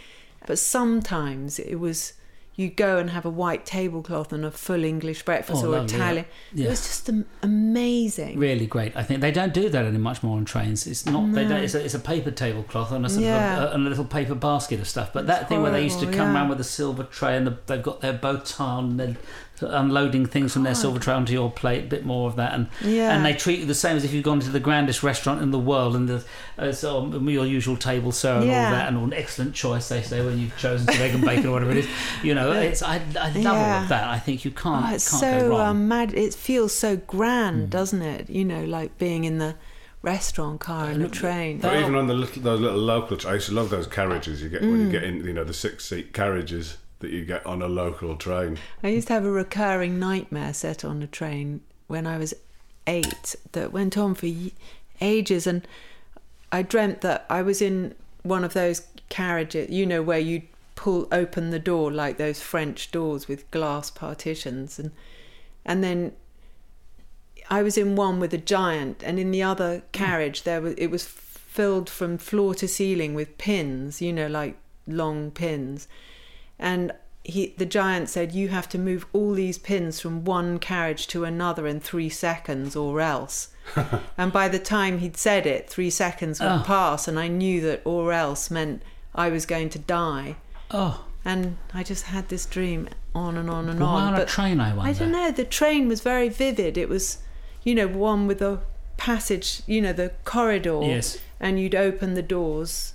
but 0.47 0.59
sometimes 0.59 1.61
it 1.61 1.77
was 1.77 2.15
you 2.61 2.69
go 2.69 2.99
and 2.99 3.11
have 3.11 3.25
a 3.25 3.31
white 3.31 3.65
tablecloth 3.65 4.33
and 4.33 4.45
a 4.45 4.51
full 4.51 4.85
English 4.85 5.25
breakfast 5.25 5.63
Oh, 5.65 5.69
or 5.69 5.71
lovely. 5.71 5.95
Italian. 5.97 6.25
Yeah. 6.53 6.67
It 6.67 6.71
was 6.71 6.81
just 6.83 7.09
amazing. 7.43 8.39
Really 8.39 8.67
great. 8.67 8.95
I 8.97 9.03
think 9.03 9.21
they 9.21 9.33
don't 9.33 9.55
do 9.55 9.69
that 9.69 9.85
any 9.85 9.99
much 9.99 10.23
more 10.23 10.37
on 10.37 10.45
trains. 10.45 10.87
It's 10.87 11.07
not. 11.07 11.33
They 11.33 11.45
don't. 11.45 11.63
It's 11.65 11.75
a, 11.75 11.85
it's 11.85 11.95
a 11.95 11.99
paper 12.01 12.31
tablecloth 12.31 12.93
and 12.93 13.07
a 13.07 13.09
sort 13.09 13.25
Yeah. 13.25 13.63
of 13.63 13.71
a, 13.71 13.75
and 13.75 13.87
a 13.87 13.89
little 13.89 14.05
paper 14.05 14.35
basket 14.35 14.81
of 14.81 14.89
stuff. 14.89 15.13
But 15.13 15.27
that 15.29 15.49
thing 15.49 15.63
where 15.63 15.73
they 15.73 15.83
used 15.83 16.01
to 16.01 16.07
come 16.07 16.15
yeah. 16.15 16.35
around 16.35 16.49
with 16.51 16.61
a 16.61 16.65
silver 16.65 17.05
tray 17.05 17.37
and 17.37 17.47
the, 17.47 17.59
they've 17.67 17.83
got 17.83 18.01
their 18.01 18.13
bow 18.13 18.37
tie 18.39 18.65
on 18.65 19.01
and 19.01 19.17
unloading 19.63 20.27
things 20.27 20.53
from 20.53 20.63
their 20.63 20.75
silver 20.75 20.99
tray 20.99 21.15
onto 21.15 21.33
your 21.33 21.51
plate. 21.51 21.85
A 21.85 21.87
bit 21.87 22.05
more 22.05 22.29
of 22.29 22.37
that, 22.37 22.55
and 22.55 22.69
Yeah. 22.83 23.15
and 23.15 23.25
they 23.25 23.33
treat 23.35 23.61
you 23.61 23.67
the 23.67 23.75
same 23.75 23.97
as 23.97 24.05
if 24.05 24.13
you've 24.13 24.25
gone 24.25 24.41
to 24.41 24.51
the 24.51 24.61
grandest 24.61 25.03
restaurant 25.03 25.43
in 25.43 25.51
the 25.51 25.59
world 25.59 25.95
and 25.97 26.09
the 26.09 26.25
uh, 26.59 26.73
so 26.73 27.07
your 27.21 27.47
usual 27.47 27.77
table 27.77 28.13
sir 28.13 28.35
and 28.41 28.43
all 28.45 28.71
that 28.73 28.89
and 28.89 28.97
an 28.99 29.13
excellent 29.13 29.55
choice 29.55 29.89
they 29.89 30.03
say 30.03 30.25
when 30.25 30.39
you've 30.39 30.57
chosen 30.59 30.87
some 30.87 31.03
egg 31.03 31.15
and 31.15 31.25
bacon 31.25 31.47
or 31.47 31.53
whatever 31.53 31.71
it 31.73 31.79
is. 31.79 31.89
You 32.23 32.35
know, 32.35 32.53
it's 32.69 32.83
I, 32.83 33.01
I 33.19 33.31
love 33.33 33.57
all 33.57 33.83
of 33.83 33.89
that. 33.89 34.05
I 34.09 34.19
think 34.19 34.45
you 34.45 34.51
can't 34.51 34.87
Oh, 34.91 34.95
it's 34.95 35.11
can't 35.11 35.23
go 35.23 35.39
so 35.41 35.49
wrong. 35.51 35.61
um, 35.69 35.89
mad. 35.89 36.15
It 36.15 36.35
feels 36.35 36.75
so 36.75 36.97
grand, 36.97 37.67
Mm. 37.69 37.71
doesn't 37.71 38.03
it? 38.03 38.31
You 38.31 38.45
know, 38.45 38.65
like 38.65 38.97
being 38.99 39.25
in 39.25 39.39
the 39.39 39.55
restaurant 40.03 40.61
car 40.61 40.87
and 40.91 41.03
a 41.03 41.09
train. 41.09 41.59
But 41.59 41.75
Oh. 41.77 41.81
even 41.81 41.95
on 41.95 42.07
the 42.07 42.15
little, 42.15 42.43
those 42.43 42.61
little 42.61 42.79
local, 42.79 43.19
I 43.29 43.35
used 43.35 43.49
to 43.49 43.55
love 43.55 43.69
those 43.71 43.87
carriages 43.87 44.43
you 44.43 44.49
get 44.49 44.63
when 44.63 44.77
Mm. 44.79 44.85
you 44.87 44.91
get 44.91 45.03
in, 45.05 45.25
you 45.27 45.33
know, 45.35 45.45
the 45.45 45.53
six 45.53 45.85
seat 45.85 46.15
carriages 46.15 46.79
that 47.01 47.11
you 47.11 47.25
get 47.25 47.45
on 47.45 47.61
a 47.61 47.69
local 47.69 48.17
train. 48.17 48.59
I 48.83 48.89
used 48.89 49.09
to 49.09 49.15
have 49.15 49.25
a 49.25 49.31
recurring 49.31 49.99
nightmare 49.99 50.55
set 50.55 50.85
on 50.85 51.03
a 51.03 51.07
train 51.07 51.61
when 51.89 52.07
I 52.07 52.19
was 52.19 52.33
eight 52.87 53.35
that 53.53 53.73
went 53.73 53.99
on 53.99 54.15
for 54.15 54.29
ages, 55.01 55.47
and 55.47 55.67
I 56.53 56.63
dreamt 56.63 57.01
that 57.01 57.27
I 57.29 57.43
was 57.43 57.61
in 57.61 57.95
one 58.23 58.45
of 58.45 58.53
those 58.53 58.87
carriages, 59.09 59.71
you 59.71 59.87
know, 59.87 60.03
where 60.03 60.19
you 60.19 60.43
pull 60.77 61.09
open 61.13 61.51
the 61.51 61.59
door 61.59 61.91
like 61.91 62.17
those 62.17 62.41
French 62.41 62.91
doors 62.91 63.29
with 63.29 63.51
glass 63.51 63.91
partitions, 63.91 64.79
and 64.79 64.93
and 65.65 65.83
then 65.83 66.13
I 67.49 67.63
was 67.63 67.77
in 67.77 67.97
one 67.97 68.21
with 68.21 68.33
a 68.33 68.39
giant, 68.39 69.03
and 69.03 69.19
in 69.19 69.31
the 69.31 69.43
other 69.43 69.83
carriage 69.93 70.45
there 70.45 70.61
was 70.61 70.75
it 70.77 70.89
was 70.89 71.05
filled 71.05 71.91
from 71.91 72.17
floor 72.17 72.55
to 72.55 72.69
ceiling 72.69 73.15
with 73.15 73.37
pins, 73.37 74.01
you 74.01 74.13
know, 74.13 74.29
like 74.29 74.57
long 74.87 75.31
pins, 75.31 75.89
and 76.61 76.93
he 77.25 77.55
the 77.59 77.67
giant 77.67 78.09
said 78.09 78.33
you 78.33 78.49
have 78.49 78.69
to 78.69 78.79
move 78.79 79.05
all 79.13 79.33
these 79.35 79.59
pins 79.59 80.01
from 80.01 80.25
one 80.25 80.59
carriage 80.59 81.07
to 81.09 81.25
another 81.25 81.67
in 81.67 81.79
three 81.81 82.09
seconds 82.09 82.75
or 82.77 83.01
else. 83.01 83.49
and 84.19 84.33
by 84.33 84.49
the 84.49 84.59
time 84.59 84.99
he'd 84.99 85.17
said 85.17 85.47
it, 85.47 85.69
three 85.69 85.91
seconds 85.91 86.39
would 86.41 86.47
Oh. 86.49 86.63
pass, 86.65 87.07
and 87.09 87.19
I 87.19 87.29
knew 87.29 87.61
that 87.63 87.83
or 87.85 88.13
else 88.13 88.51
meant 88.51 88.83
I 89.15 89.29
was 89.29 89.45
going 89.47 89.69
to 89.71 89.79
die. 89.79 90.37
oh, 90.71 91.05
And 91.25 91.57
I 91.75 91.83
just 91.83 92.05
had 92.05 92.29
this 92.31 92.47
dream 92.47 92.89
on 93.15 93.37
and 93.37 93.51
on 93.51 93.69
and 93.69 93.79
But 93.79 93.85
why 93.87 94.01
on. 94.03 94.09
on 94.09 94.15
a 94.15 94.19
but 94.19 94.29
train, 94.29 94.59
I 94.61 94.73
wonder 94.75 94.89
I 94.91 94.93
don't 94.95 95.13
know. 95.13 95.31
The 95.31 95.45
train 95.45 95.89
was 95.89 96.01
very 96.01 96.29
vivid. 96.31 96.79
It 96.79 96.89
was, 96.89 97.19
you 97.65 97.75
know, 97.75 97.87
one 97.89 98.27
with 98.29 98.41
a 98.41 98.61
passage, 98.97 99.63
you 99.67 99.81
know, 99.83 99.93
the 99.93 100.13
corridor. 100.25 100.81
Yes. 100.83 101.19
And 101.39 101.61
you'd 101.61 101.75
open 101.75 102.15
the 102.15 102.23
doors, 102.23 102.95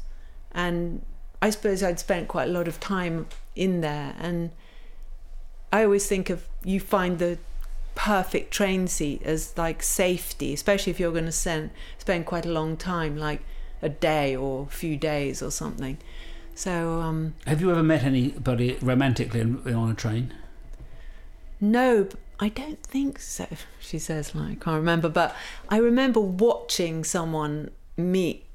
and 0.52 1.02
I 1.42 1.50
suppose 1.52 1.84
I'd 1.84 2.00
spent 2.00 2.28
quite 2.28 2.50
a 2.50 2.52
lot 2.52 2.68
of 2.68 2.80
time 2.80 3.28
in 3.56 3.82
there. 3.82 4.16
And 4.20 4.52
I 5.72 5.84
always 5.84 6.08
think 6.08 6.30
of 6.30 6.48
you 6.64 6.80
find 6.80 7.20
the 7.20 7.38
perfect 7.96 8.52
train 8.52 8.88
seat 8.88 9.22
as 9.24 9.58
like 9.58 9.82
safety, 9.82 10.54
especially 10.54 10.92
if 10.92 11.00
you're 11.00 11.12
going 11.12 11.26
to 11.26 11.32
spend 11.32 11.72
spend 11.98 12.26
quite 12.26 12.46
a 12.46 12.52
long 12.52 12.78
time, 12.78 13.18
like 13.18 13.42
a 13.82 13.90
day 13.90 14.36
or 14.36 14.64
a 14.64 14.72
few 14.72 14.98
days 14.98 15.42
or 15.42 15.52
something. 15.52 15.98
So 16.54 17.02
um, 17.02 17.34
Have 17.46 17.62
you 17.62 17.72
ever 17.72 17.84
met 17.84 18.04
anybody 18.04 18.78
romantically 18.82 19.42
on 19.42 19.92
a 19.92 19.94
train? 19.94 20.34
No, 21.60 22.08
I 22.40 22.50
don't 22.50 22.82
think 22.84 23.20
so. 23.20 23.48
She 23.80 24.00
says, 24.00 24.34
like, 24.34 24.52
I 24.52 24.56
can't 24.56 24.78
remember. 24.78 25.10
But 25.10 25.36
I 25.70 25.78
remember 25.78 26.20
watching 26.20 27.04
someone 27.04 27.70
meet 27.96 28.46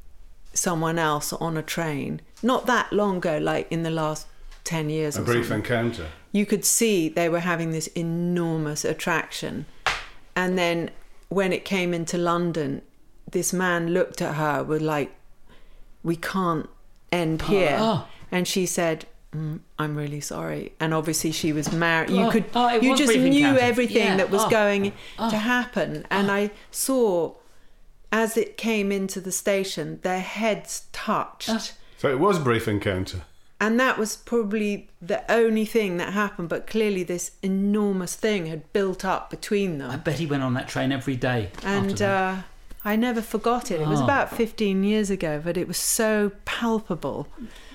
someone 0.53 0.99
else 0.99 1.33
on 1.33 1.57
a 1.57 1.63
train 1.63 2.21
not 2.43 2.67
that 2.67 2.93
long 2.93 3.19
ago, 3.19 3.39
like 3.39 3.71
in 3.71 3.85
the 3.85 3.91
last 3.91 4.27
10 4.71 4.89
years 4.89 5.17
A 5.17 5.23
or 5.23 5.25
brief 5.25 5.49
something. 5.49 5.59
encounter. 5.59 6.07
You 6.33 6.47
could 6.47 6.65
see 6.65 7.09
they 7.09 7.29
were 7.29 7.41
having 7.41 7.73
this 7.73 7.89
enormous 7.89 8.85
attraction. 8.85 9.67
And 10.37 10.57
then 10.57 10.91
when 11.29 11.53
it 11.53 11.65
came 11.65 11.93
into 11.93 12.17
London, 12.17 12.83
this 13.31 13.53
man 13.53 13.89
looked 13.93 14.23
at 14.23 14.37
her 14.37 14.63
with, 14.63 14.81
like, 14.81 15.11
we 16.05 16.15
can't 16.17 16.69
end 17.11 17.43
here. 17.43 17.77
oh. 17.81 18.07
And 18.31 18.47
she 18.47 18.65
said, 18.65 19.07
mm, 19.35 19.59
I'm 19.77 19.97
really 19.97 20.21
sorry. 20.21 20.73
And 20.79 20.95
obviously 20.95 21.33
she 21.33 21.53
was 21.53 21.73
married. 21.73 22.11
You 22.11 22.27
Oh, 22.27 22.31
could, 22.31 22.45
oh, 22.55 22.69
it 22.77 22.83
you 22.85 22.97
just 22.97 23.13
knew 23.13 23.27
encounter. 23.27 23.61
everything 23.61 23.97
Yeah, 24.07 24.17
that 24.19 24.31
was 24.31 24.43
oh, 24.45 24.51
going 24.51 24.93
to 25.19 25.37
happen. 25.37 26.07
And 26.11 26.31
I 26.31 26.53
saw, 26.71 27.35
as 28.13 28.37
it 28.37 28.57
came 28.57 28.93
into 28.93 29.21
the 29.21 29.33
station, 29.33 29.99
their 30.03 30.21
heads 30.21 30.85
touched. 30.93 31.75
So 31.99 32.09
it 32.09 32.21
was 32.21 32.39
a 32.39 32.41
brief 32.41 32.69
encounter. 32.69 33.23
And 33.61 33.79
that 33.79 33.99
was 33.99 34.16
probably 34.16 34.88
the 35.03 35.23
only 35.31 35.66
thing 35.66 35.99
that 35.99 36.14
happened. 36.14 36.49
But 36.49 36.66
clearly, 36.66 37.03
this 37.03 37.33
enormous 37.42 38.14
thing 38.14 38.46
had 38.46 38.73
built 38.73 39.05
up 39.05 39.29
between 39.29 39.79
them. 39.79 39.90
I 39.90 39.96
bet 39.96 40.18
he 40.18 40.27
went 40.27 40.42
on 40.42 40.55
that 40.55 40.66
train 40.68 40.92
every 40.92 41.16
day. 41.16 41.51
And 41.62 42.01
uh, 42.01 42.37
I 42.85 42.96
never 42.96 43.20
forgot 43.20 43.70
it. 43.70 43.81
It 43.83 43.87
was 43.87 44.01
Oh. 44.01 44.05
about 44.05 44.35
15 44.35 44.83
years 44.83 45.11
ago, 45.11 45.40
but 45.44 45.59
it 45.59 45.68
was 45.68 45.77
so 45.77 46.33
palpable. 46.46 47.29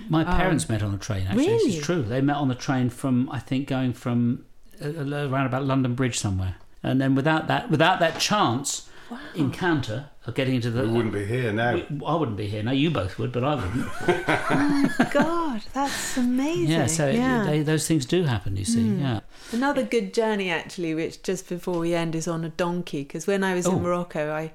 My 0.09 0.23
parents 0.23 0.67
met 0.67 0.81
on 0.81 0.93
a 0.93 0.97
train. 0.97 1.27
Actually, 1.27 1.45
this 1.45 1.61
um, 1.61 1.67
really? 1.67 1.77
is 1.77 1.85
true. 1.85 2.01
They 2.01 2.21
met 2.21 2.37
on 2.37 2.47
the 2.47 2.55
train 2.55 2.89
from 2.89 3.29
I 3.31 3.39
think 3.39 3.67
going 3.67 3.93
from 3.93 4.43
uh, 4.83 4.89
around 4.89 5.45
about 5.45 5.63
London 5.65 5.93
Bridge 5.93 6.17
somewhere, 6.17 6.55
and 6.81 6.99
then 6.99 7.13
without 7.13 7.47
that 7.47 7.69
without 7.69 7.99
that 7.99 8.19
chance 8.19 8.89
encounter 9.35 10.09
of 10.25 10.33
getting 10.35 10.55
into 10.55 10.71
the. 10.71 10.83
We 10.83 10.89
wouldn't 10.89 11.13
be 11.13 11.25
here 11.25 11.51
now. 11.53 11.73
we- 11.75 12.01
I 12.05 12.15
wouldn't 12.15 12.37
be 12.37 12.47
here. 12.47 12.63
now. 12.63 12.71
you 12.71 12.89
both 12.91 13.17
would, 13.19 13.31
but 13.31 13.43
I 13.43 13.55
wouldn't. 13.55 13.87
Oh 14.07 14.95
my 14.99 15.09
God, 15.13 15.61
that's 15.73 16.17
amazing. 16.17 16.69
yeah, 16.71 16.85
so 16.87 17.09
yeah. 17.09 17.43
Hmm. 17.43 17.49
They, 17.49 17.61
those 17.63 17.87
things 17.87 18.05
do 18.05 18.23
happen. 18.23 18.55
You 18.57 18.65
see, 18.65 18.81
yeah. 18.87 19.19
Another 19.51 19.83
good 19.83 20.13
journey, 20.13 20.49
actually, 20.49 20.93
which 20.95 21.21
just 21.23 21.47
before 21.49 21.79
we 21.79 21.93
end 21.93 22.15
is 22.15 22.27
on 22.27 22.43
a 22.43 22.49
donkey. 22.49 23.03
Because 23.03 23.27
when 23.27 23.43
I 23.43 23.53
was 23.53 23.67
Oh. 23.67 23.73
in 23.77 23.83
Morocco, 23.83 24.33
I, 24.33 24.51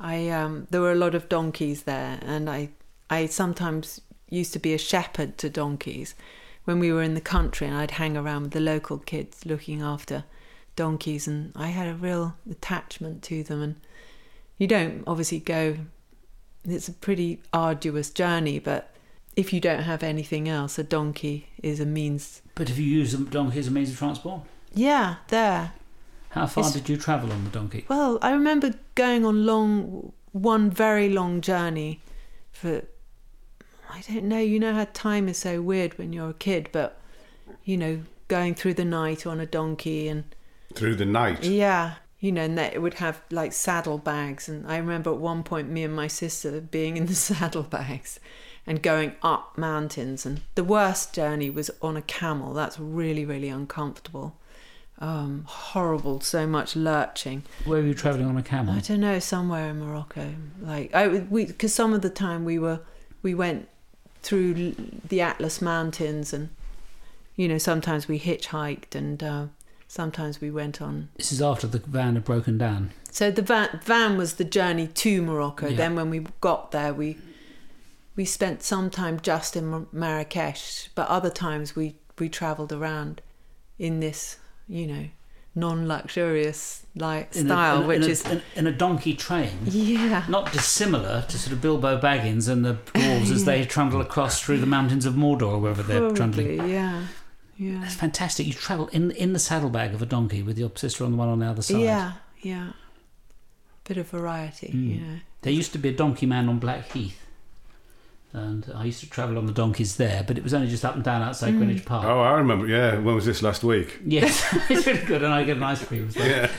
I 0.00 0.28
um, 0.30 0.66
there 0.70 0.80
were 0.80 0.92
a 0.92 0.96
lot 0.96 1.14
of 1.14 1.28
donkeys 1.28 1.82
there, 1.84 2.18
and 2.22 2.48
I, 2.50 2.70
I 3.10 3.26
sometimes 3.26 4.00
used 4.28 4.52
to 4.54 4.58
be 4.58 4.72
a 4.74 4.78
shepherd 4.78 5.36
to 5.38 5.50
donkeys 5.50 6.14
when 6.64 6.78
we 6.78 6.92
were 6.92 7.02
in 7.02 7.14
the 7.14 7.20
country, 7.20 7.66
and 7.66 7.76
I'd 7.76 7.92
hang 7.92 8.16
around 8.16 8.42
with 8.42 8.52
the 8.52 8.60
local 8.60 8.98
kids 8.98 9.44
looking 9.46 9.82
after 9.82 10.24
donkeys, 10.74 11.28
and 11.28 11.52
I 11.54 11.68
had 11.68 11.86
a 11.88 11.94
real 11.94 12.34
attachment 12.50 13.22
to 13.24 13.42
them. 13.42 13.60
And 13.62 13.76
you 14.58 14.66
don't 14.66 15.04
obviously 15.06 15.38
go; 15.40 15.76
it's 16.64 16.88
a 16.88 16.92
pretty 16.92 17.40
arduous 17.52 18.10
journey, 18.10 18.58
but 18.58 18.90
if 19.36 19.52
you 19.52 19.60
don't 19.60 19.82
have 19.82 20.02
anything 20.02 20.48
else, 20.48 20.78
a 20.78 20.84
donkey 20.84 21.48
is 21.62 21.80
a 21.80 21.86
means. 21.86 22.42
But 22.54 22.68
if 22.70 22.78
you 22.78 22.84
use 22.84 23.14
a 23.14 23.18
donkey 23.18 23.58
as 23.58 23.68
a 23.68 23.70
means 23.70 23.90
of 23.90 23.98
transport, 23.98 24.42
Yeah, 24.74 25.16
there. 25.28 25.72
how 26.30 26.46
far 26.46 26.64
It's- 26.64 26.74
did 26.74 26.88
you 26.88 26.96
travel 26.96 27.32
on 27.32 27.44
the 27.44 27.50
donkey? 27.50 27.84
Well, 27.88 28.18
I 28.22 28.32
remember 28.32 28.74
going 28.94 29.24
on 29.24 29.46
long, 29.46 30.12
one 30.32 30.70
very 30.70 31.08
long 31.08 31.40
journey 31.40 32.00
for, 32.52 32.82
I 33.90 34.02
don't 34.08 34.24
know, 34.24 34.38
you 34.38 34.58
know 34.60 34.74
how 34.74 34.86
time 34.92 35.28
is 35.28 35.38
so 35.38 35.60
weird 35.62 35.96
when 35.98 36.12
you're 36.12 36.30
a 36.30 36.34
kid, 36.34 36.68
but, 36.72 37.00
you 37.64 37.76
know, 37.76 38.02
going 38.28 38.54
through 38.54 38.74
the 38.74 38.84
night 38.84 39.26
on 39.26 39.40
a 39.40 39.46
donkey 39.46 40.08
and 40.08 40.24
Through 40.74 40.96
the 40.96 41.04
night. 41.06 41.44
yeah, 41.44 41.94
you 42.22 42.30
know, 42.30 42.42
and 42.42 42.56
that 42.56 42.72
it 42.72 42.80
would 42.80 42.94
have 42.94 43.20
like 43.30 43.52
saddlebags. 43.52 44.48
And 44.48 44.64
I 44.70 44.76
remember 44.76 45.10
at 45.10 45.18
one 45.18 45.42
point, 45.42 45.68
me 45.68 45.82
and 45.82 45.94
my 45.94 46.06
sister 46.06 46.60
being 46.60 46.96
in 46.96 47.06
the 47.06 47.14
saddlebags 47.16 48.20
and 48.64 48.80
going 48.80 49.16
up 49.24 49.58
mountains. 49.58 50.24
And 50.24 50.40
the 50.54 50.62
worst 50.62 51.12
journey 51.12 51.50
was 51.50 51.68
on 51.82 51.96
a 51.96 52.02
camel. 52.02 52.54
That's 52.54 52.78
really, 52.78 53.24
really 53.24 53.48
uncomfortable. 53.48 54.36
Um, 55.00 55.46
horrible, 55.48 56.20
so 56.20 56.46
much 56.46 56.76
lurching. 56.76 57.42
Where 57.64 57.80
were 57.80 57.88
you 57.88 57.94
travelling 57.94 58.26
on 58.26 58.36
a 58.36 58.42
camel? 58.42 58.72
I 58.72 58.78
don't 58.78 59.00
know, 59.00 59.18
somewhere 59.18 59.70
in 59.70 59.80
Morocco. 59.80 60.32
Like 60.60 60.94
I, 60.94 61.08
we, 61.08 61.46
because 61.46 61.74
some 61.74 61.92
of 61.92 62.02
the 62.02 62.10
time 62.10 62.44
we 62.44 62.56
were, 62.56 62.78
we 63.20 63.34
went 63.34 63.68
through 64.22 64.76
the 65.08 65.20
Atlas 65.20 65.60
Mountains, 65.60 66.32
and 66.32 66.50
you 67.34 67.48
know, 67.48 67.58
sometimes 67.58 68.06
we 68.06 68.20
hitchhiked, 68.20 68.94
and 68.94 69.20
uh, 69.24 69.46
sometimes 69.92 70.40
we 70.40 70.50
went 70.50 70.80
on 70.80 71.08
This 71.16 71.32
is 71.32 71.42
after 71.42 71.66
the 71.66 71.78
van 71.78 72.14
had 72.14 72.24
broken 72.24 72.56
down. 72.56 72.92
so 73.10 73.30
the 73.30 73.42
van, 73.42 73.78
van 73.84 74.16
was 74.16 74.34
the 74.34 74.44
journey 74.44 74.86
to 74.86 75.20
Morocco. 75.22 75.68
Yeah. 75.68 75.76
Then 75.76 75.96
when 75.96 76.08
we 76.08 76.24
got 76.40 76.70
there, 76.72 76.94
we 76.94 77.18
we 78.16 78.24
spent 78.24 78.62
some 78.62 78.88
time 78.90 79.20
just 79.20 79.54
in 79.56 79.86
Marrakesh, 79.92 80.88
but 80.94 81.08
other 81.08 81.30
times 81.30 81.76
we 81.76 81.96
we 82.18 82.28
travelled 82.30 82.72
around 82.72 83.20
in 83.78 84.00
this, 84.00 84.38
you 84.68 84.86
know, 84.86 85.06
non-luxurious 85.54 86.86
like 86.94 87.34
In 87.36 87.46
a- 87.46 87.48
style, 87.48 87.80
in 87.82 87.86
which 87.86 87.96
in 88.02 88.04
a, 88.04 88.06
is 88.08 88.26
in, 88.30 88.42
in 88.56 88.66
a 88.66 88.72
donkey 88.72 89.14
train. 89.14 89.50
yeah, 89.64 90.24
Not 90.28 90.52
dissimilar 90.52 91.24
to 91.28 91.38
sort 91.38 91.52
of 91.52 91.60
Bilbo 91.60 92.00
Baggins 92.00 92.48
and 92.48 92.64
the 92.64 92.74
dwarves 92.94 93.30
as 93.30 93.44
they 93.50 93.64
trundle 93.64 94.00
across 94.00 94.40
through 94.40 94.58
the 94.58 94.66
mountains 94.66 95.04
of 95.06 95.14
Mordor, 95.14 95.52
or 95.52 95.58
wherever 95.58 95.82
they're 95.82 96.10
trundling. 96.12 96.68
yeah, 96.68 97.06
yeah, 97.62 97.80
That's 97.80 97.94
fantastic. 97.94 98.46
You 98.46 98.52
travel 98.54 98.88
in 98.88 99.10
in 99.12 99.32
the 99.32 99.38
saddlebag 99.38 99.94
of 99.94 100.02
a 100.02 100.06
donkey 100.06 100.42
with 100.42 100.58
your 100.58 100.70
sister 100.74 101.04
on 101.04 101.12
the 101.12 101.16
one 101.16 101.28
on 101.28 101.38
the 101.38 101.46
other 101.46 101.62
side. 101.62 101.80
yeah, 101.80 102.12
yeah. 102.40 102.72
Bit 103.84 103.96
of 103.98 104.08
variety, 104.08 104.68
Hmm. 104.70 104.90
you 104.90 105.00
know. 105.00 105.16
There 105.42 105.52
used 105.52 105.72
to 105.72 105.78
be 105.78 105.88
a 105.88 105.92
donkey 105.92 106.26
man 106.26 106.48
on 106.48 106.58
Blackheath. 106.58 107.18
And 108.34 108.72
I 108.74 108.84
used 108.84 109.00
to 109.00 109.10
travel 109.10 109.36
on 109.36 109.44
the 109.44 109.52
donkeys 109.52 109.96
there, 109.96 110.24
but 110.26 110.38
it 110.38 110.44
was 110.44 110.54
only 110.54 110.68
just 110.68 110.84
up 110.86 110.94
and 110.94 111.04
down 111.04 111.20
outside 111.20 111.50
Greenwich 111.58 111.84
Park. 111.84 112.06
Oh, 112.06 112.20
I 112.20 112.32
remember. 112.38 112.66
Yeah, 112.66 112.98
when 112.98 113.14
was 113.14 113.26
this 113.26 113.42
last 113.42 113.62
week? 113.62 113.98
Yes, 114.06 114.42
it's 114.70 114.86
really 114.86 115.04
good, 115.04 115.22
and 115.22 115.34
I 115.34 115.44
get 115.44 115.58
an 115.58 115.62
ice 115.64 115.84
cream 115.84 116.08
as 116.08 116.16
well. 116.16 116.26
Yeah. 116.28 116.50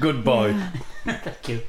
Good 0.00 0.22
boy. 0.24 0.54
Thank 1.06 1.48
you. 1.48 1.62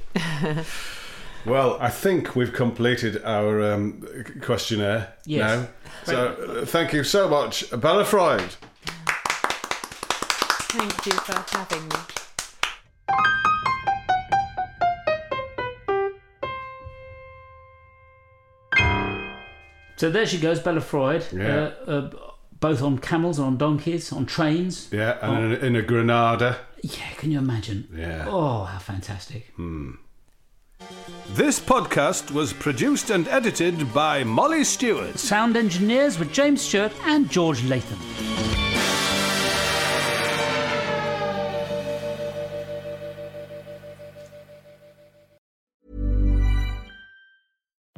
Well, 1.46 1.78
I 1.80 1.90
think 1.90 2.36
we've 2.36 2.54
completed 2.54 3.24
our 3.24 3.74
um, 3.74 4.06
questionnaire 4.42 5.14
Yes. 5.26 5.40
now. 5.42 5.68
So, 6.04 6.28
uh, 6.62 6.66
thank 6.66 6.94
you 6.94 7.04
so 7.04 7.28
much, 7.30 7.70
Bella 7.72 8.06
Freud. 8.06 8.56
Thank 10.72 11.06
you 11.06 11.14
for 11.14 11.58
having 11.58 11.88
me. 11.88 11.96
So 19.96 20.10
there 20.10 20.26
she 20.26 20.40
goes, 20.40 20.60
Bella 20.60 20.82
Freud. 20.82 21.26
Yeah. 21.34 21.72
Uh, 21.88 21.92
uh, 21.92 22.10
both 22.60 22.82
on 22.82 23.00
camels 23.00 23.38
and 23.38 23.48
on 23.48 23.58
donkeys, 23.58 24.12
on 24.12 24.26
trains. 24.26 24.90
Yeah, 24.92 25.18
and 25.22 25.54
in, 25.54 25.66
in 25.66 25.76
a 25.76 25.82
Granada. 25.82 26.58
Yeah, 26.84 27.10
can 27.18 27.32
you 27.32 27.40
imagine? 27.40 27.90
Yeah. 27.94 28.26
Oh, 28.28 28.64
how 28.64 28.80
fantastic. 28.80 29.52
This 31.30 31.60
podcast 31.60 32.32
was 32.32 32.54
produced 32.54 33.12
and 33.12 33.28
edited 33.28 33.94
by 33.94 34.24
Molly 34.24 34.64
Stewart. 34.64 35.20
Sound 35.20 35.56
engineers 35.56 36.18
were 36.18 36.26
James 36.26 36.62
Stewart 36.62 36.92
and 37.06 37.30
George 37.30 37.64
Latham. 37.66 38.49